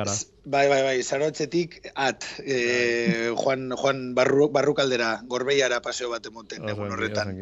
gara. 0.00 0.16
Bai, 0.48 0.66
bai, 0.66 0.80
bai, 0.80 1.02
zarotzetik 1.02 1.74
at, 1.94 2.24
e, 2.40 3.34
Juan, 3.36 3.68
Juan 3.76 4.14
barru, 4.16 4.46
Barrukaldera, 4.48 5.10
gorbeiara 5.28 5.82
paseo 5.84 6.08
bat 6.08 6.24
emoten, 6.24 6.64
egun 6.72 6.94
horretan. 6.94 7.34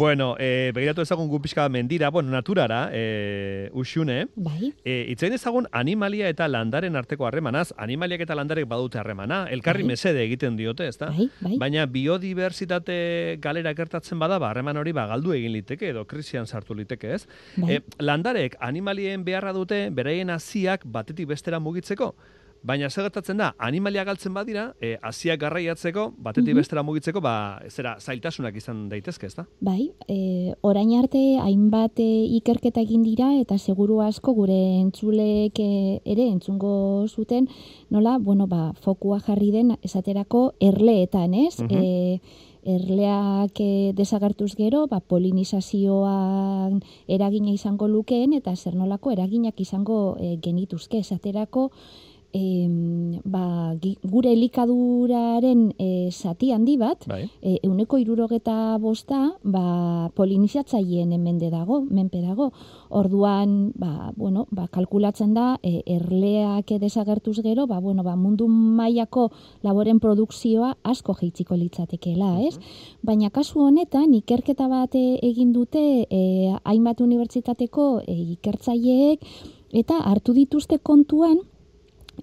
bueno, 0.00 0.32
e, 0.40 0.72
begiratu 0.74 1.04
ezagun 1.04 1.28
gupiska 1.30 1.68
mendira, 1.70 2.10
bueno, 2.10 2.32
naturara, 2.34 2.88
e, 2.92 3.70
usune, 3.72 4.26
bai. 4.34 4.72
e, 4.82 5.04
itzain 5.12 5.36
ezagun 5.36 5.68
animalia 5.70 6.26
eta 6.28 6.48
landaren 6.50 6.98
arteko 6.98 7.28
harremanaz, 7.28 7.68
animaliak 7.78 8.26
eta 8.26 8.34
landarek 8.34 8.66
badute 8.66 8.98
harremana, 8.98 9.44
elkarri 9.54 9.86
bai. 9.86 9.92
mesede 9.92 10.24
egiten 10.24 10.58
diote, 10.58 10.88
ezta? 10.90 11.12
Bai, 11.14 11.28
bai. 11.38 11.54
Baina 11.62 11.86
biodibertsitate 11.86 13.38
galera 13.38 13.76
gertatzen 13.78 14.18
bada, 14.18 14.40
ba, 14.42 14.50
harreman 14.50 14.82
hori 14.82 14.96
ba, 14.96 15.06
galdu 15.06 15.36
egin 15.38 15.54
liteke, 15.54 15.94
edo 15.94 16.02
krisian 16.10 16.50
sartu 16.50 16.74
liteke, 16.74 17.14
ez? 17.14 17.28
Bai. 17.54 17.78
E, 17.78 18.02
landarek 18.02 18.58
animalien 18.58 19.22
beharra 19.22 19.54
dute, 19.54 19.84
beraien 19.94 20.34
hasiak 20.34 20.82
batetik 20.82 21.30
bestera 21.30 21.62
mugitzeko, 21.62 22.07
Baina 22.68 22.88
zer 22.90 23.04
gertatzen 23.06 23.38
da, 23.38 23.52
animalia 23.62 24.02
galtzen 24.04 24.34
badira, 24.34 24.64
e, 24.82 24.96
asiak 25.06 25.38
garraiatzeko, 25.40 26.08
batetik 26.18 26.52
mm 26.52 26.58
bestera 26.58 26.82
mugitzeko, 26.82 27.20
ba, 27.22 27.60
zera, 27.70 27.94
zailtasunak 28.02 28.56
izan 28.58 28.88
daitezke, 28.90 29.28
ezta? 29.30 29.44
Bai, 29.62 29.92
e, 30.10 30.56
orain 30.66 30.90
arte, 30.98 31.22
hainbat 31.38 32.02
e, 32.02 32.08
ikerketa 32.40 32.82
egin 32.82 33.04
dira, 33.06 33.30
eta 33.38 33.58
seguru 33.58 34.00
asko 34.02 34.34
gure 34.34 34.58
entzulek 34.80 35.60
e, 35.62 35.70
ere 36.04 36.26
entzungo 36.26 37.06
zuten, 37.06 37.46
nola, 37.94 38.18
bueno, 38.18 38.48
ba, 38.50 38.72
fokua 38.82 39.20
jarri 39.22 39.52
den, 39.54 39.76
esaterako, 39.86 40.48
erleetan, 40.72 41.38
ez? 41.46 41.56
Mm 41.62 42.46
erleak 42.68 43.60
e, 43.60 43.92
desagertuz 43.96 44.52
gero, 44.58 44.86
ba, 44.90 45.00
polinizazioan 45.00 46.82
eragina 47.08 47.50
izango 47.54 47.88
lukeen, 47.88 48.34
eta 48.36 48.54
zer 48.56 48.76
nolako 48.76 49.14
eraginak 49.14 49.60
izango 49.60 50.16
e, 50.20 50.36
genituzke, 50.44 51.00
esaterako, 51.00 51.70
e, 52.32 53.20
ba, 53.24 53.74
gure 54.02 54.32
elikaduraren 54.32 55.72
e, 55.78 56.10
zati 56.12 56.52
handi 56.52 56.76
bat, 56.80 57.06
bai. 57.08 57.24
e, 57.40 57.58
euneko 57.64 57.98
irurogeta 57.98 58.76
bosta, 58.82 59.20
ba, 59.42 60.10
polinizatzaileen 60.16 61.12
emende 61.16 61.50
dago, 61.50 61.80
menpe 61.90 62.20
dago. 62.20 62.50
Orduan, 62.90 63.72
ba, 63.76 64.12
bueno, 64.16 64.46
ba, 64.50 64.68
kalkulatzen 64.72 65.34
da, 65.34 65.56
e, 65.62 65.82
erleak 65.86 66.74
desagertuz 66.80 67.38
gero, 67.42 67.66
ba, 67.66 67.80
bueno, 67.80 68.04
ba, 68.04 68.16
mundu 68.16 68.48
mailako 68.48 69.28
laboren 69.62 70.00
produkzioa 70.00 70.74
asko 70.82 71.14
jeitziko 71.20 71.56
litzatekeela, 71.56 72.38
ez? 72.46 72.58
Baina 73.02 73.30
kasu 73.30 73.64
honetan, 73.64 74.12
ikerketa 74.14 74.68
bat 74.68 74.94
egin 74.94 75.52
dute 75.52 76.06
e, 76.08 76.24
hainbat 76.64 77.00
unibertsitateko 77.04 78.02
e, 78.06 78.16
ikertzaileek, 78.38 79.24
eta 79.72 80.00
hartu 80.08 80.32
dituzte 80.36 80.78
kontuan, 80.80 81.40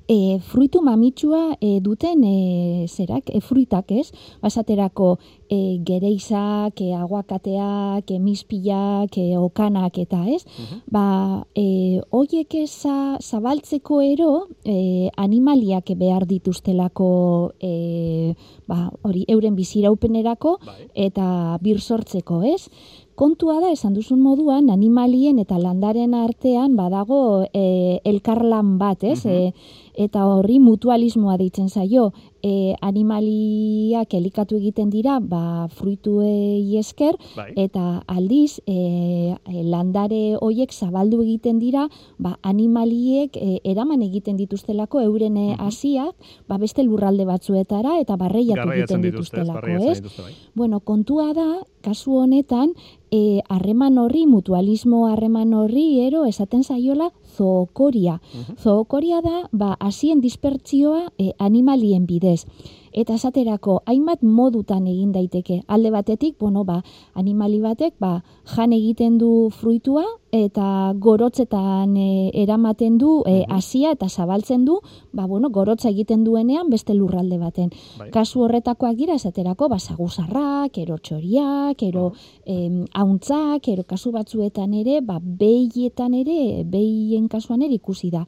e, 0.07 0.39
fruitu 0.39 0.81
mamitsua 0.81 1.57
e, 1.59 1.79
duten 1.81 2.23
e, 2.23 2.87
zerak, 2.87 3.29
e, 3.29 3.41
fruitak 3.41 3.91
ez, 3.91 4.11
basaterako 4.41 5.17
e, 5.49 5.79
gereizak, 5.85 6.81
e, 6.81 6.93
aguakateak, 6.95 8.11
e, 8.11 8.19
mispilak, 8.19 9.17
e, 9.17 9.37
okanak 9.37 9.97
eta 10.03 10.23
ez, 10.27 10.43
uh 10.45 10.81
ba, 10.91 11.43
e, 11.55 12.01
oiek 12.11 12.53
eza 12.61 13.17
zabaltzeko 13.19 14.01
ero 14.01 14.47
e, 14.63 15.09
animaliak 15.17 15.91
behar 15.97 16.25
dituztelako 16.29 17.53
e, 17.59 18.35
ba, 18.67 18.91
hori, 19.03 19.25
euren 19.27 19.55
biziraupenerako 19.55 20.57
bai. 20.65 20.87
eta 21.07 21.57
bir 21.61 21.81
sortzeko 21.81 22.43
ez, 22.43 22.69
Kontua 23.15 23.61
da, 23.63 23.69
esan 23.71 23.93
duzun 23.95 24.19
moduan, 24.19 24.67
animalien 24.73 25.37
eta 25.39 25.55
landaren 25.55 26.11
artean 26.19 26.73
badago 26.75 27.45
e, 27.55 28.01
elkarlan 28.03 28.75
bat, 28.81 29.07
ez? 29.07 29.21
Uh 29.23 29.51
eta 29.97 30.25
horri 30.27 30.59
mutualismoa 30.59 31.37
deitzen 31.37 31.69
zaio 31.69 32.11
e, 32.45 32.75
animaliak 32.81 34.13
elikatu 34.13 34.59
egiten 34.59 34.91
dira 34.93 35.17
ba, 35.19 35.67
fruituei 35.73 36.77
esker 36.77 37.17
bai. 37.35 37.51
eta 37.65 38.03
aldiz 38.07 38.59
e, 38.65 39.33
e, 39.33 39.63
landare 39.63 40.35
hoiek 40.41 40.73
zabaldu 40.73 41.23
egiten 41.23 41.59
dira 41.59 41.87
ba, 42.17 42.35
animaliek 42.43 43.37
e, 43.37 43.59
eraman 43.63 44.03
egiten 44.05 44.37
dituztelako 44.37 45.01
euren 45.01 45.37
e, 45.37 45.47
hasiak 45.57 46.13
ba, 46.47 46.59
beste 46.61 46.83
lurralde 46.83 47.25
batzuetara 47.25 47.99
eta 48.01 48.17
barreiatu 48.19 48.69
egiten 48.75 49.07
dituztelako, 49.09 49.79
ez? 49.91 50.01
Bai. 50.19 50.33
Bueno, 50.55 50.79
kontua 50.79 51.33
da, 51.33 51.47
kasu 51.85 52.19
honetan, 52.21 52.73
e, 53.11 53.41
harreman 53.49 53.97
horri, 54.01 54.25
mutualismo 54.29 55.05
harreman 55.09 55.53
horri, 55.53 55.85
ero, 56.05 56.25
esaten 56.25 56.63
zaiola, 56.63 57.11
zookoria. 57.35 58.19
Zookoria 58.61 59.21
da, 59.21 59.43
ba, 59.51 59.75
hasien 59.79 60.21
dispertzioa 60.21 61.09
e, 61.17 61.31
animalien 61.39 62.05
bidez. 62.05 62.45
Eta 62.95 63.17
esaterako, 63.19 63.81
hainbat 63.91 64.21
modutan 64.23 64.85
egin 64.87 65.11
daiteke. 65.11 65.59
Alde 65.67 65.91
batetik, 65.91 66.37
bueno, 66.39 66.63
ba, 66.63 66.77
animali 67.19 67.59
batek, 67.59 67.97
ba, 67.99 68.21
jan 68.55 68.71
egiten 68.71 69.17
du 69.19 69.49
fruitua, 69.51 70.05
eta 70.35 70.93
gorotzetan 70.99 71.95
e, 71.97 72.31
eramaten 72.43 72.97
du 72.99 73.21
e, 73.27 73.43
asia 73.51 73.93
eta 73.95 74.07
zabaltzen 74.09 74.65
du, 74.67 74.79
ba, 75.15 75.25
bueno, 75.27 75.49
gorotza 75.49 75.89
egiten 75.89 76.23
duenean 76.23 76.69
beste 76.71 76.95
lurralde 76.95 77.37
baten. 77.39 77.71
Bai. 77.99 78.09
Kasu 78.15 78.45
horretakoak 78.45 78.97
gira, 78.99 79.15
esaterako, 79.15 79.69
ba, 79.71 79.79
saguzarrak, 79.79 80.77
ero 80.79 80.97
txoriak, 80.97 81.83
ero 81.87 82.09
em, 82.45 82.83
hauntzak, 82.93 83.69
ero 83.71 83.83
kasu 83.87 84.11
batzuetan 84.15 84.73
ere, 84.73 85.01
ba, 85.01 85.19
behietan 85.19 86.15
ere, 86.15 86.63
behien 86.63 87.29
kasuan 87.31 87.63
ere 87.67 87.75
ikusi 87.79 88.11
da. 88.11 88.25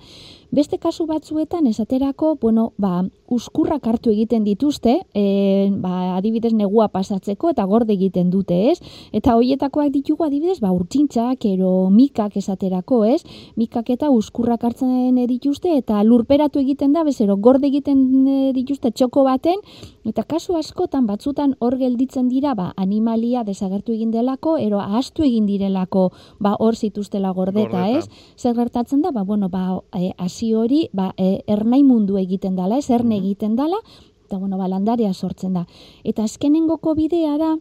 Beste 0.49 0.77
kasu 0.79 1.05
batzuetan 1.05 1.67
esaterako, 1.67 2.37
bueno, 2.39 2.71
ba, 2.77 3.03
uskurrak 3.27 3.83
hartu 3.87 4.13
egiten 4.13 4.45
dituzte, 4.45 4.93
e, 5.13 5.67
ba, 5.83 6.15
adibidez 6.15 6.53
negua 6.55 6.87
pasatzeko 6.87 7.51
eta 7.51 7.65
gorde 7.67 7.91
egiten 7.97 8.29
dute, 8.31 8.55
ez? 8.71 8.77
Eta 9.11 9.35
hoietakoak 9.35 9.91
ditugu 9.91 10.23
adibidez, 10.23 10.61
ba, 10.63 10.71
urtsintzak, 10.71 11.43
ero 11.49 11.89
mikak 11.91 12.37
esaterako, 12.39 13.01
ez? 13.05 13.25
Mikak 13.59 13.91
eta 13.97 14.09
uskurrak 14.09 14.63
hartzen 14.63 15.19
dituzte 15.27 15.75
eta 15.75 15.99
lurperatu 16.07 16.63
egiten 16.63 16.95
da, 16.95 17.03
bezero, 17.03 17.35
gorde 17.35 17.67
egiten 17.67 17.99
e, 18.23 18.37
dituzte 18.55 18.93
txoko 18.95 19.25
baten, 19.27 19.59
eta 20.07 20.23
kasu 20.23 20.55
askotan 20.55 21.09
batzutan 21.11 21.57
hor 21.59 21.75
gelditzen 21.75 22.31
dira, 22.31 22.55
ba, 22.55 22.71
animalia 22.77 23.43
desagertu 23.43 23.91
egin 23.97 24.15
delako, 24.15 24.55
ero 24.63 24.79
ahastu 24.79 25.27
egin 25.27 25.45
direlako, 25.45 26.07
ba, 26.39 26.55
hor 26.55 26.79
zituztela 26.79 27.35
gordeta, 27.35 27.89
ez? 27.91 28.07
Zer 28.39 28.55
gertatzen 28.55 29.03
da, 29.03 29.11
ba, 29.11 29.27
bueno, 29.27 29.51
ba, 29.51 29.81
e, 29.91 30.13
hori 30.55 30.87
ba, 30.93 31.13
e, 31.17 31.43
ernai 31.47 31.83
mundu 31.83 32.17
egiten 32.17 32.55
dala, 32.55 32.77
ez 32.77 32.89
erne 32.89 33.17
egiten 33.17 33.55
dala, 33.55 33.79
eta 34.25 34.37
bueno, 34.37 34.57
ba, 34.57 34.67
landaria 34.67 35.13
sortzen 35.13 35.53
da. 35.53 35.65
Eta 36.03 36.23
azkenengoko 36.23 36.95
bidea 36.95 37.37
da, 37.37 37.55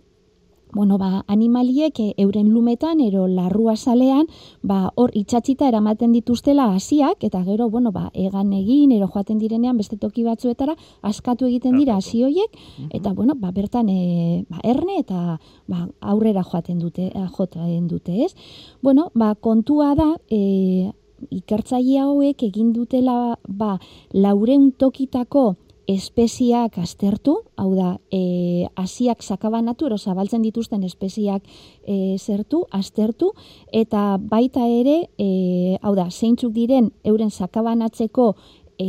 bueno, 0.73 0.99
ba, 0.99 1.25
animaliek 1.27 1.99
eh, 2.01 2.13
euren 2.19 2.51
lumetan 2.51 3.01
ero 3.01 3.27
larrua 3.31 3.77
salean, 3.77 4.27
ba, 4.63 4.91
hor 4.95 5.13
itxatxita 5.15 5.69
eramaten 5.71 6.13
dituztela 6.13 6.67
hasiak 6.75 7.25
eta 7.25 7.43
gero, 7.47 7.71
bueno, 7.71 7.93
ba, 7.93 8.11
egan 8.13 8.53
egin, 8.53 8.93
ero 8.93 9.09
joaten 9.09 9.39
direnean 9.39 9.79
beste 9.79 9.97
toki 9.97 10.27
batzuetara, 10.27 10.77
askatu 11.03 11.47
egiten 11.47 11.79
dira 11.79 11.97
hasi 11.97 12.25
hoiek 12.27 12.59
eta, 12.91 13.13
bueno, 13.13 13.39
ba, 13.39 13.53
bertan 13.57 13.89
e, 13.89 14.45
ba, 14.51 14.61
erne 14.65 14.99
eta 15.01 15.39
ba, 15.67 15.87
aurrera 16.01 16.45
joaten 16.45 16.79
dute, 16.83 17.13
joaten 17.37 17.87
dute, 17.89 18.25
ez? 18.27 18.35
Bueno, 18.83 19.11
ba, 19.15 19.35
kontua 19.35 19.95
da, 19.95 20.13
e, 20.29 20.91
ikertzaile 21.31 22.01
hauek 22.03 22.43
egin 22.49 22.73
dutela, 22.73 23.37
ba, 23.49 23.77
lauren 24.13 24.71
tokitako, 24.73 25.55
espeziak 25.87 26.79
aztertu, 26.83 27.37
hau 27.55 27.71
da, 27.77 27.93
e, 28.11 28.67
asiak 28.75 29.23
sakabanatu, 29.23 29.87
ero 29.87 29.99
zabaltzen 29.99 30.43
dituzten 30.43 30.83
espeziak 30.83 31.47
e, 31.87 32.17
zertu, 32.19 32.65
aztertu, 32.75 33.33
eta 33.71 34.19
baita 34.19 34.67
ere, 34.67 35.05
e, 35.17 35.79
hau 35.83 35.95
da, 35.95 36.09
zeintzuk 36.11 36.53
diren 36.53 36.91
euren 37.07 37.31
sakabanatzeko 37.31 38.33
e, 38.79 38.89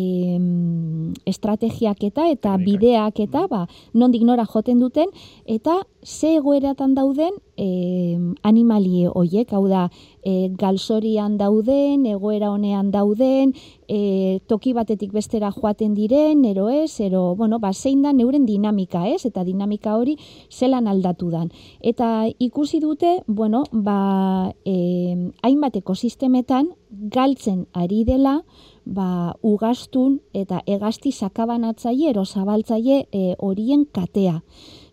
estrategiak 1.30 2.04
eta 2.10 2.28
eta 2.34 2.56
bideak 2.62 3.22
eta 3.24 3.46
ba, 3.48 3.66
nondik 3.94 4.26
nora 4.26 4.46
joten 4.50 4.82
duten, 4.82 5.14
eta 5.46 5.84
ze 6.04 6.36
egoeratan 6.42 6.96
dauden 6.98 7.38
e, 7.58 8.18
animalie 8.44 9.10
hoiek, 9.10 9.52
hau 9.54 9.66
da, 9.68 9.88
e, 10.24 10.50
galsorian 10.60 11.38
dauden, 11.40 12.06
egoera 12.06 12.52
honean 12.54 12.92
dauden, 12.94 13.54
e, 13.88 14.40
toki 14.48 14.74
batetik 14.78 15.12
bestera 15.16 15.52
joaten 15.52 15.96
diren, 15.98 16.46
ero 16.46 16.70
ez, 16.70 17.00
ero, 17.02 17.36
bueno, 17.36 17.60
ba, 17.60 17.74
zein 17.74 18.02
da 18.06 18.14
neuren 18.14 18.46
dinamika, 18.46 19.08
ez, 19.08 19.26
eta 19.26 19.44
dinamika 19.48 19.98
hori 19.98 20.18
zelan 20.52 20.88
aldatu 20.88 21.32
dan. 21.34 21.52
Eta 21.82 22.28
ikusi 22.40 22.80
dute, 22.84 23.22
bueno, 23.28 23.64
ba, 23.72 24.54
e, 24.66 25.32
hainbat 25.44 25.82
ekosistemetan 25.82 26.72
galtzen 26.90 27.66
ari 27.74 28.04
dela, 28.08 28.42
ba, 28.88 29.36
ugastun 29.44 30.22
eta 30.34 30.62
egasti 30.66 31.12
sakabanatzaile, 31.12 32.12
ero 32.14 32.26
zabaltzaile 32.26 33.06
e, 33.12 33.36
horien 33.40 33.86
katea. 33.86 34.42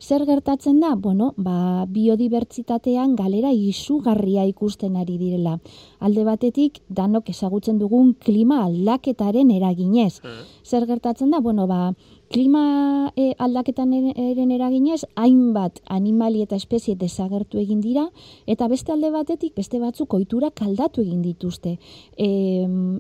Zer 0.05 0.27
gertatzen 0.29 0.83
da? 0.83 0.91
Bueno, 1.01 1.31
ba, 1.41 1.87
biodibertsitatean 1.89 3.15
galera 3.17 3.49
izugarria 3.57 4.43
ikusten 4.45 4.99
ari 5.01 5.15
direla. 5.17 5.55
Alde 6.05 6.27
batetik, 6.27 6.83
danok 6.99 7.31
ezagutzen 7.33 7.79
dugun 7.81 8.11
klima 8.27 8.59
aldaketaren 8.67 9.55
eraginez. 9.55 10.19
Hmm. 10.21 10.43
Zer 10.61 10.85
gertatzen 10.91 11.33
da? 11.33 11.41
Bueno, 11.41 11.65
ba, 11.71 11.95
klima 12.33 13.13
e, 13.17 13.33
aldaketan 13.39 13.93
eren 13.95 14.51
eraginez, 14.55 15.03
hainbat 15.17 15.81
animali 15.91 16.43
eta 16.45 16.57
espezie 16.57 16.97
desagertu 16.99 17.61
egin 17.63 17.81
dira, 17.85 18.07
eta 18.47 18.69
beste 18.69 18.93
alde 18.93 19.11
batetik, 19.15 19.55
beste 19.57 19.81
batzuk 19.83 20.15
ohitura 20.15 20.51
kaldatu 20.51 21.03
egin 21.05 21.23
dituzte. 21.23 21.77
E, 22.17 22.31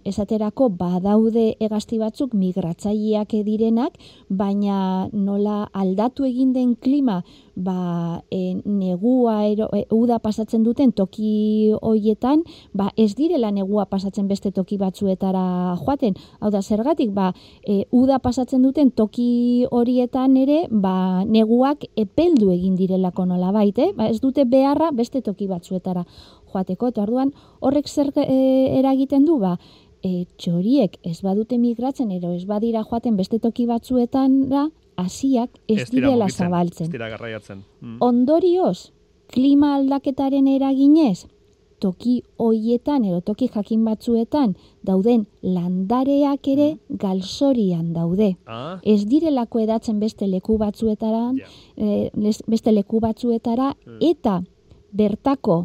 esaterako, 0.04 0.68
badaude 0.78 1.54
egazti 1.60 1.98
batzuk 2.02 2.34
migratzaileak 2.34 3.34
direnak, 3.46 3.98
baina 4.28 5.08
nola 5.12 5.64
aldatu 5.72 6.24
egin 6.28 6.52
den 6.52 6.74
klima, 6.76 7.22
ba, 7.56 8.22
e, 8.30 8.60
negua 8.64 9.46
ero, 9.46 9.68
e, 9.72 9.86
uda 9.94 10.18
pasatzen 10.18 10.62
duten 10.64 10.92
toki 10.92 11.72
hoietan, 11.80 12.42
ba, 12.72 12.90
ez 12.96 13.14
direla 13.14 13.50
negua 13.50 13.86
pasatzen 13.86 14.28
beste 14.28 14.50
toki 14.52 14.78
batzuetara 14.78 15.76
joaten. 15.80 16.14
Hau 16.40 16.50
da, 16.50 16.62
zergatik, 16.62 17.12
ba, 17.14 17.32
e, 17.62 17.84
uda 17.94 18.18
pasatzen 18.18 18.62
duten 18.62 18.90
toki 18.90 19.66
horietan 19.70 20.36
ere, 20.36 20.64
ba, 20.70 21.24
neguak 21.24 21.86
epeldu 21.96 22.50
egin 22.54 22.76
direlako 22.76 23.26
nola 23.30 23.52
baite, 23.52 23.92
ba, 23.96 24.08
ez 24.08 24.20
dute 24.20 24.44
beharra 24.44 24.90
beste 24.92 25.22
toki 25.22 25.48
batzuetara 25.48 26.04
joateko, 26.52 26.92
eta 26.92 27.02
orduan 27.02 27.32
horrek 27.60 27.88
zer 27.88 28.12
e, 28.16 28.78
eragiten 28.78 29.24
du, 29.24 29.38
ba, 29.42 29.56
e, 30.04 30.24
txoriek 30.38 30.98
ez 31.02 31.20
badute 31.24 31.58
migratzen, 31.58 32.10
ero 32.12 32.34
ez 32.34 32.44
badira 32.46 32.84
joaten 32.84 33.16
beste 33.16 33.40
toki 33.42 33.66
batzuetan 33.66 34.48
da, 34.50 34.68
hasiak 34.96 35.50
ez, 35.68 35.88
direla 35.90 36.28
zabaltzen. 36.28 36.90
Mm. 37.80 37.96
Ondorioz, 38.00 38.90
klima 39.32 39.74
aldaketaren 39.78 40.46
eraginez, 40.48 41.26
toki 41.84 42.22
hoietan 42.40 43.04
edo 43.04 43.20
toki 43.20 43.48
jakin 43.52 43.84
batzuetan 43.84 44.54
dauden 44.86 45.26
landareak 45.42 46.48
ere 46.48 46.68
mm. 46.74 46.98
galsorian 47.02 47.92
daude. 47.92 48.34
Ah. 48.46 48.78
Ez 48.82 49.04
direlako 49.10 49.60
edatzen 49.64 50.00
beste 50.00 50.28
leku 50.30 50.58
batzuetara, 50.58 51.26
eh, 51.76 52.10
beste 52.46 52.72
leku 52.72 53.00
batzuetara 53.04 53.74
mm. 53.74 53.98
eta 54.12 54.40
bertako 54.94 55.58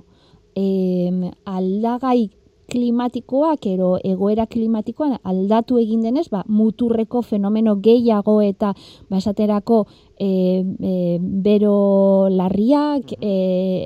eh, 0.57 1.31
aldagai 1.45 2.29
klimatikoak 2.69 3.65
ero 3.67 3.95
egoera 4.03 4.45
klimatikoan 4.47 5.17
aldatu 5.23 5.79
egin 5.81 6.03
denez, 6.05 6.27
ba, 6.29 6.43
muturreko 6.47 7.21
fenomeno 7.21 7.75
gehiago 7.83 8.39
eta 8.45 8.73
ba, 9.09 9.17
esaterako 9.17 9.85
e, 10.19 10.29
e, 10.29 10.93
bero 11.19 12.29
larriak, 12.29 13.15
e, 13.19 13.33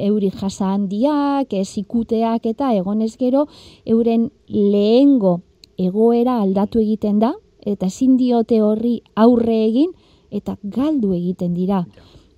euri 0.07 0.31
jasa 0.31 0.73
handiak, 0.73 1.53
e, 1.53 1.63
zikuteak 1.63 2.45
eta 2.53 2.73
egonez 2.75 3.15
gero 3.17 3.47
euren 3.85 4.29
lehengo 4.47 5.39
egoera 5.77 6.39
aldatu 6.41 6.81
egiten 6.83 7.19
da 7.19 7.33
eta 7.65 7.87
ezin 7.87 8.17
diote 8.17 8.61
horri 8.61 8.99
aurre 9.15 9.63
egin 9.65 9.93
eta 10.33 10.57
galdu 10.63 11.13
egiten 11.15 11.53
dira 11.53 11.83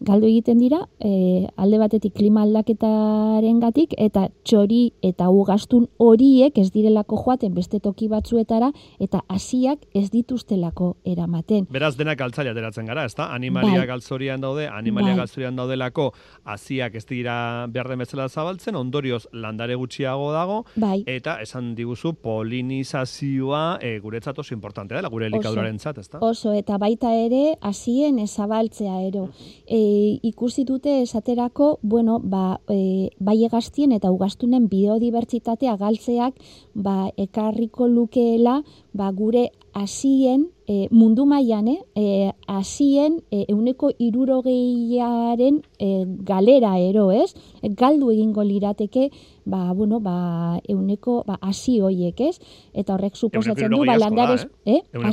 galdu 0.05 0.27
egiten 0.29 0.59
dira 0.61 0.81
e, 0.99 1.47
alde 1.57 1.79
batetik 1.81 2.13
klima 2.15 2.43
aldaketaren 2.45 3.59
gatik 3.63 3.95
eta 3.97 4.27
txori 4.45 4.93
eta 5.05 5.29
ugastun 5.33 5.87
horiek 6.01 6.57
ez 6.61 6.69
direlako 6.73 7.17
joaten 7.23 7.55
beste 7.55 7.79
toki 7.83 8.07
batzuetara 8.11 8.71
eta 9.01 9.23
hasiak 9.27 9.85
ez 9.95 10.09
dituztelako 10.13 10.91
eramaten. 11.05 11.65
Beraz 11.73 11.95
denak 11.97 12.19
galtzaile 12.19 12.53
ateratzen 12.53 12.85
gara, 12.89 13.05
ezta? 13.09 13.31
Animalia 13.33 13.81
bai. 13.81 13.87
galtzorian 13.93 14.41
daude, 14.41 14.67
animalia 14.69 15.15
bai. 15.15 15.23
galtzorian 15.23 15.57
daudelako 15.57 16.11
hasiak 16.43 16.95
ez 16.95 17.05
dira 17.09 17.37
behar 17.71 17.89
den 17.89 18.03
bezala 18.05 18.29
zabaltzen, 18.29 18.75
ondorioz 18.75 19.25
landare 19.33 19.75
gutxiago 19.75 20.31
dago 20.33 20.61
bai. 20.75 21.03
eta 21.07 21.39
esan 21.41 21.73
diguzu 21.75 22.13
polinizazioa 22.21 23.79
e, 23.81 23.97
guretzat 23.99 24.39
oso 24.39 24.53
importantea 24.53 24.99
dela, 24.99 25.09
gure 25.09 25.27
elikaduraren 25.31 25.79
zat, 25.79 25.97
ezta? 25.97 26.21
Oso, 26.21 26.53
eta 26.53 26.77
baita 26.77 27.13
ere 27.15 27.57
hasien 27.61 28.19
ezabaltzea 28.19 29.01
ero. 29.07 29.29
E, 29.65 29.94
ikusi 30.23 30.65
dute 30.65 31.01
esaterako, 31.01 31.79
bueno, 31.81 32.19
ba, 32.23 32.59
e, 32.69 33.09
bai 33.19 33.37
egaztien 33.45 33.91
eta 33.95 34.11
ugastunen 34.11 34.67
biodibertsitatea 34.71 35.75
galtzeak 35.81 36.41
ba, 36.73 37.11
ekarriko 37.17 37.87
lukeela 37.87 38.61
ba, 38.93 39.11
gure 39.11 39.49
hasien 39.75 40.49
e, 40.67 40.87
mundu 40.91 41.25
mailan, 41.25 41.67
eh, 41.95 42.31
hasien 42.47 43.19
e, 43.29 43.45
euneko 43.51 43.91
irurogeiaren 43.99 45.61
e, 45.79 45.89
galera 46.25 46.77
ero, 46.79 47.09
ez? 47.11 47.35
E, 47.61 47.69
galdu 47.69 48.11
egingo 48.11 48.43
lirateke, 48.43 49.09
ba, 49.45 49.73
bueno, 49.73 49.99
ba, 49.99 50.59
euneko 50.67 51.23
ba, 51.27 51.37
hasi 51.41 51.79
hoiek, 51.81 52.21
ez? 52.21 52.39
Eta 52.73 52.95
horrek 52.95 53.15
suposatzen 53.15 53.71
du, 53.71 53.83
ba, 53.85 53.97
landare... 53.99 54.39
Eh? 54.65 54.79
eh? 54.79 55.03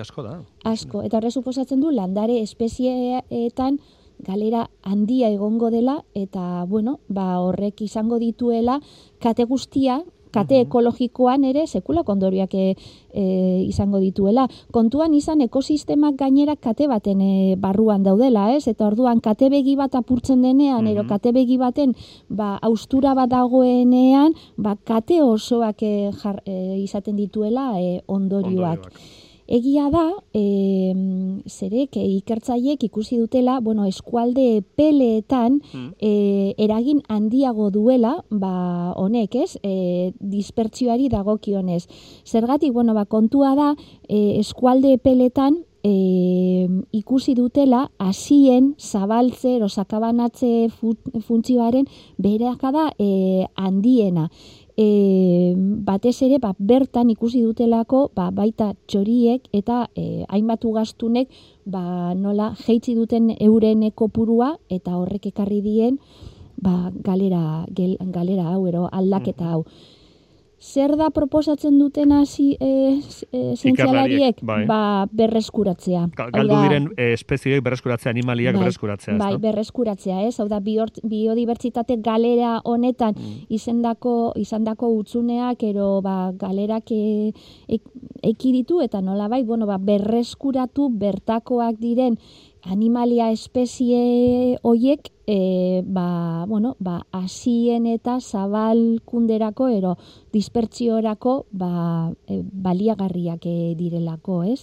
Asko, 0.00 0.22
da. 0.22 0.38
Asko, 0.64 1.02
eta 1.02 1.18
horrek 1.18 1.34
suposatzen 1.34 1.82
du, 1.82 1.90
landare 1.92 2.40
espezieetan, 2.40 3.80
galera 4.22 4.70
handia 4.82 5.30
egongo 5.30 5.70
dela 5.70 6.04
eta 6.14 6.64
bueno, 6.64 7.00
ba 7.08 7.38
horrek 7.40 7.82
izango 7.82 8.18
dituela 8.18 8.80
kate 9.20 9.44
guztia 9.44 10.02
kate 10.32 10.62
ekologikoan 10.64 11.44
ere 11.44 11.66
sekula 11.66 12.02
kondoriak 12.08 12.54
e, 12.56 12.74
izango 13.68 14.00
dituela. 14.02 14.46
Kontuan 14.74 15.14
izan 15.14 15.44
ekosistemak 15.44 16.16
gainera 16.22 16.56
kate 16.56 16.88
baten 16.90 17.20
e, 17.20 17.32
barruan 17.60 18.02
daudela, 18.06 18.48
ez? 18.56 18.64
Eta 18.72 18.88
orduan 18.88 19.20
kate 19.20 19.50
begi 19.52 19.76
bat 19.76 19.94
apurtzen 19.98 20.42
denean, 20.42 20.88
ero 20.88 21.04
kate 21.08 21.34
begi 21.36 21.58
baten 21.60 21.94
ba, 22.28 22.54
austura 22.62 23.14
bat 23.18 23.30
dagoenean, 23.32 24.32
ba, 24.56 24.76
kate 24.76 25.20
osoak 25.22 25.84
e, 25.84 25.92
izaten 26.80 27.18
dituela 27.20 27.74
e, 27.78 28.00
ondorioak. 28.08 28.88
Egia 29.46 29.88
da, 29.90 30.04
e, 30.34 30.94
zerek, 31.50 31.96
ikertzaiek 31.98 32.84
ikusi 32.86 33.18
dutela, 33.18 33.58
bueno, 33.60 33.84
eskualde 33.84 34.62
peleetan 34.76 35.60
mm. 35.60 35.88
e, 35.98 36.54
eragin 36.62 37.02
handiago 37.08 37.70
duela, 37.74 38.24
ba, 38.30 38.92
honek, 38.96 39.34
ez, 39.34 39.58
e, 39.62 40.12
dispertsioari 40.20 41.10
dagokionez. 41.12 41.86
Zergatik, 42.24 42.72
bueno, 42.72 42.94
ba, 42.94 43.04
kontua 43.04 43.54
da, 43.58 43.74
e, 44.08 44.38
eskualde 44.38 44.96
peleetan, 44.98 45.64
e, 45.82 46.68
ikusi 46.94 47.34
dutela 47.34 47.90
hasien 47.98 48.72
zabaltze 48.78 49.58
osakabanatze 49.62 50.70
funtzioaren 51.26 51.88
bereakada 52.22 52.90
e, 52.98 53.46
handiena 53.56 54.28
e, 54.82 55.54
batez 55.86 56.16
ere 56.26 56.38
ba, 56.42 56.52
bertan 56.58 57.10
ikusi 57.14 57.42
dutelako 57.44 58.10
ba, 58.16 58.30
baita 58.34 58.72
txoriek 58.90 59.48
eta 59.54 59.86
e, 59.94 60.24
hainbat 60.28 60.66
ugastunek 60.68 61.30
ba, 61.64 62.14
nola 62.18 62.52
jeitzi 62.66 62.96
duten 62.98 63.30
euren 63.38 63.88
kopurua 63.94 64.54
eta 64.68 64.98
horrek 64.98 65.30
ekarri 65.32 65.62
dien 65.64 65.98
ba, 66.62 66.92
galera, 67.02 67.66
galera 68.14 68.52
hau, 68.52 68.66
ero 68.70 68.86
aldaketa 68.92 69.54
hau 69.54 69.64
zer 70.62 70.94
da 70.96 71.08
proposatzen 71.10 71.74
duten 71.78 72.12
hasi 72.14 72.52
e, 72.60 73.00
e, 73.34 74.32
bai. 74.46 74.64
ba, 74.66 75.08
berreskuratzea. 75.10 76.04
Galdu 76.14 76.58
diren 76.62 76.86
e, 76.94 77.08
espezioek 77.16 77.64
berreskuratzea, 77.66 78.12
animaliak 78.14 78.54
bai, 78.54 78.62
berreskuratzea. 78.62 79.16
Bai, 79.18 79.32
berreskuratzea, 79.42 80.20
ez? 80.28 80.38
Hau 80.38 80.46
da, 80.48 80.60
biodibertsitate 80.62 81.98
galera 82.04 82.60
honetan 82.64 83.16
mm. 83.18 83.50
izendako, 83.58 84.32
izandako 84.38 84.92
utzuneak, 85.00 85.66
ero 85.66 85.96
ba, 86.04 86.30
galerak 86.38 86.94
e, 86.94 87.32
e, 87.66 87.80
ekiditu, 88.30 88.80
eta 88.86 89.02
nola 89.02 89.26
bai, 89.32 89.42
bueno, 89.42 89.66
ba, 89.66 89.80
berreskuratu 89.82 90.92
bertakoak 91.02 91.82
diren 91.82 92.20
animalia 92.64 93.30
espezie 93.32 94.58
hoiek 94.62 95.10
e, 95.26 95.82
ba, 95.84 96.44
bueno, 96.46 96.76
ba, 96.78 97.02
asien 97.10 97.86
eta 97.90 98.18
zabalkunderako 98.20 99.68
ero 99.68 99.96
dispertsiorako 100.32 101.46
ba, 101.50 102.12
e, 102.26 102.42
baliagarriak 102.42 103.46
e, 103.46 103.74
direlako, 103.78 104.42
ez? 104.44 104.62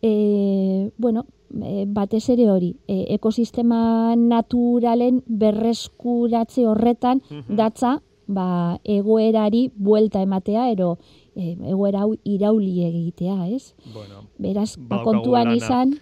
E, 0.00 0.90
bueno, 0.96 1.26
e, 1.60 1.84
batez 1.86 2.28
ere 2.32 2.48
hori, 2.50 2.74
e, 2.88 3.04
ekosistema 3.14 4.14
naturalen 4.16 5.22
berreskuratze 5.26 6.66
horretan 6.66 7.20
datza 7.48 7.98
ba, 8.26 8.80
egoerari 8.84 9.68
buelta 9.76 10.22
ematea, 10.24 10.70
ero 10.72 10.96
e, 11.36 11.52
egoera 11.68 12.06
hau 12.06 12.14
irauli 12.24 12.84
egitea, 12.88 13.48
ez? 13.52 13.74
Bueno, 13.92 14.24
Beraz, 14.38 14.74
ba, 14.78 15.02
kontuan 15.04 15.52
izan 15.56 15.98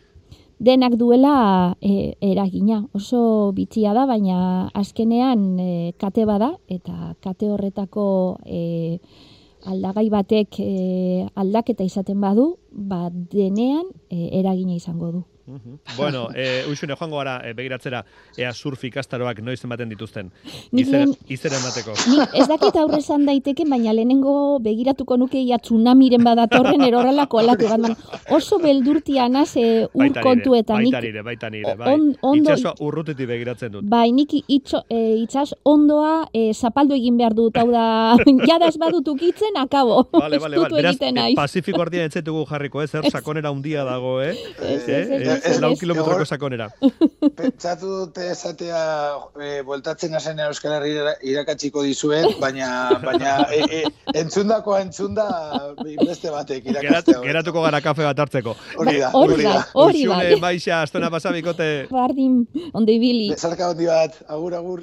denak 0.62 0.94
duela 0.94 1.74
e, 1.82 2.14
eragina. 2.22 2.86
Oso 2.94 3.50
bitxia 3.56 3.92
da, 3.96 4.06
baina 4.06 4.70
azkenean 4.78 5.58
e, 5.58 5.70
kate 5.98 6.24
bada, 6.28 6.52
eta 6.70 7.16
kate 7.20 7.50
horretako 7.50 8.06
e, 8.46 9.00
aldagai 9.66 10.06
batek 10.14 10.60
e, 10.62 11.26
aldaketa 11.34 11.82
izaten 11.86 12.22
badu, 12.22 12.56
ba 12.70 13.08
denean 13.10 13.90
e, 14.08 14.30
eragina 14.38 14.78
izango 14.78 15.10
du. 15.10 15.24
Bueno, 15.96 16.28
eh, 16.34 16.64
uixune 16.68 16.94
joango 16.96 17.18
gara 17.18 17.40
eh, 17.44 17.52
begiratzera 17.54 18.04
ea 18.36 18.52
surf 18.52 18.84
ikastaroak 18.84 19.40
noiz 19.42 19.60
ematen 19.64 19.88
dituzten. 19.90 20.30
Izera 20.72 21.58
emateko. 21.58 21.94
ez 22.34 22.46
dakit 22.48 22.76
aurre 22.80 23.00
esan 23.02 23.26
daiteke, 23.26 23.66
baina 23.68 23.92
lehenengo 23.92 24.58
begiratuko 24.62 25.16
nuke 25.20 25.40
ia 25.42 25.58
tsunamiren 25.58 26.24
badatorren 26.24 26.82
erorrelako 26.86 27.42
alatu 27.42 27.68
bat. 27.68 28.04
Oso 28.30 28.58
beldurtia 28.62 29.28
naz 29.28 29.56
e, 29.56 29.86
ur 29.92 30.12
kontuetan. 30.22 30.82
Baita 30.82 31.02
nire, 31.04 31.22
baita 31.26 31.50
nire. 31.50 31.74
Bai. 31.76 31.94
On, 31.94 32.06
ondo, 32.22 32.52
Itxasua 32.52 32.74
urrutetik 32.80 33.28
begiratzen 33.28 33.72
dut. 33.76 33.88
Bai, 33.88 34.10
nik 34.14 34.34
itxo, 34.46 34.82
e, 34.88 35.18
itxas 35.22 35.52
ondoa 35.68 36.28
e, 36.32 36.52
zapaldu 36.52 36.96
egin 36.96 37.18
behar 37.20 37.36
dut. 37.36 37.58
Hau 37.58 37.68
da, 37.72 37.84
jadaz 38.50 38.74
badut 38.80 39.08
ukitzen, 39.14 39.58
akabo. 39.60 40.04
Vale, 40.12 40.38
vale, 40.38 40.60
vale. 40.62 40.82
Beraz, 40.82 40.96
e, 41.00 41.34
Pasifiko 41.36 41.82
ardian 41.84 42.08
etzetugu 42.10 42.46
jarriko, 42.48 42.82
eh? 42.82 42.88
Zer 42.88 43.10
sakonera 43.10 43.52
undia 43.54 43.84
dago, 43.88 44.18
eh? 44.22 44.34
Ez, 44.62 44.82
ez, 44.88 45.06
ez. 45.10 45.31
Eh? 45.36 45.50
ez 45.50 45.60
lau 45.62 45.72
kilometroko 45.78 46.24
sakonera. 46.26 46.68
Pentsatu 47.38 47.90
dute 48.02 48.28
esatea 48.32 48.82
e, 49.36 49.50
bueltatzen 49.66 50.14
azen 50.18 50.40
Euskal 50.46 50.76
Herri 50.78 50.94
irakatsiko 51.32 51.84
dizuet, 51.86 52.38
baina, 52.42 52.68
baina 53.04 53.34
e, 53.52 53.62
e, 53.80 53.82
entzundakoa 54.22 54.80
entzunda 54.86 55.26
beste 55.82 56.32
batek 56.32 56.70
irakatzea. 56.72 57.20
geratuko 57.26 57.64
gara 57.66 57.82
kafe 57.84 58.06
bat 58.08 58.24
hartzeko. 58.24 58.56
Hori 58.78 58.98
da, 59.00 59.10
hori 59.18 59.42
da. 59.42 59.58
Hori 59.84 60.06
da. 60.08 60.20
Maixa, 60.42 60.82
astona 60.82 61.10
pasabikote. 61.12 61.68
Bardin, 61.92 62.42
ondo 62.72 62.92
ibili. 62.92 63.28
Bezarka 63.34 63.70
ondi 63.74 63.86
bat, 63.90 64.16
agur, 64.28 64.56
agur. 64.58 64.80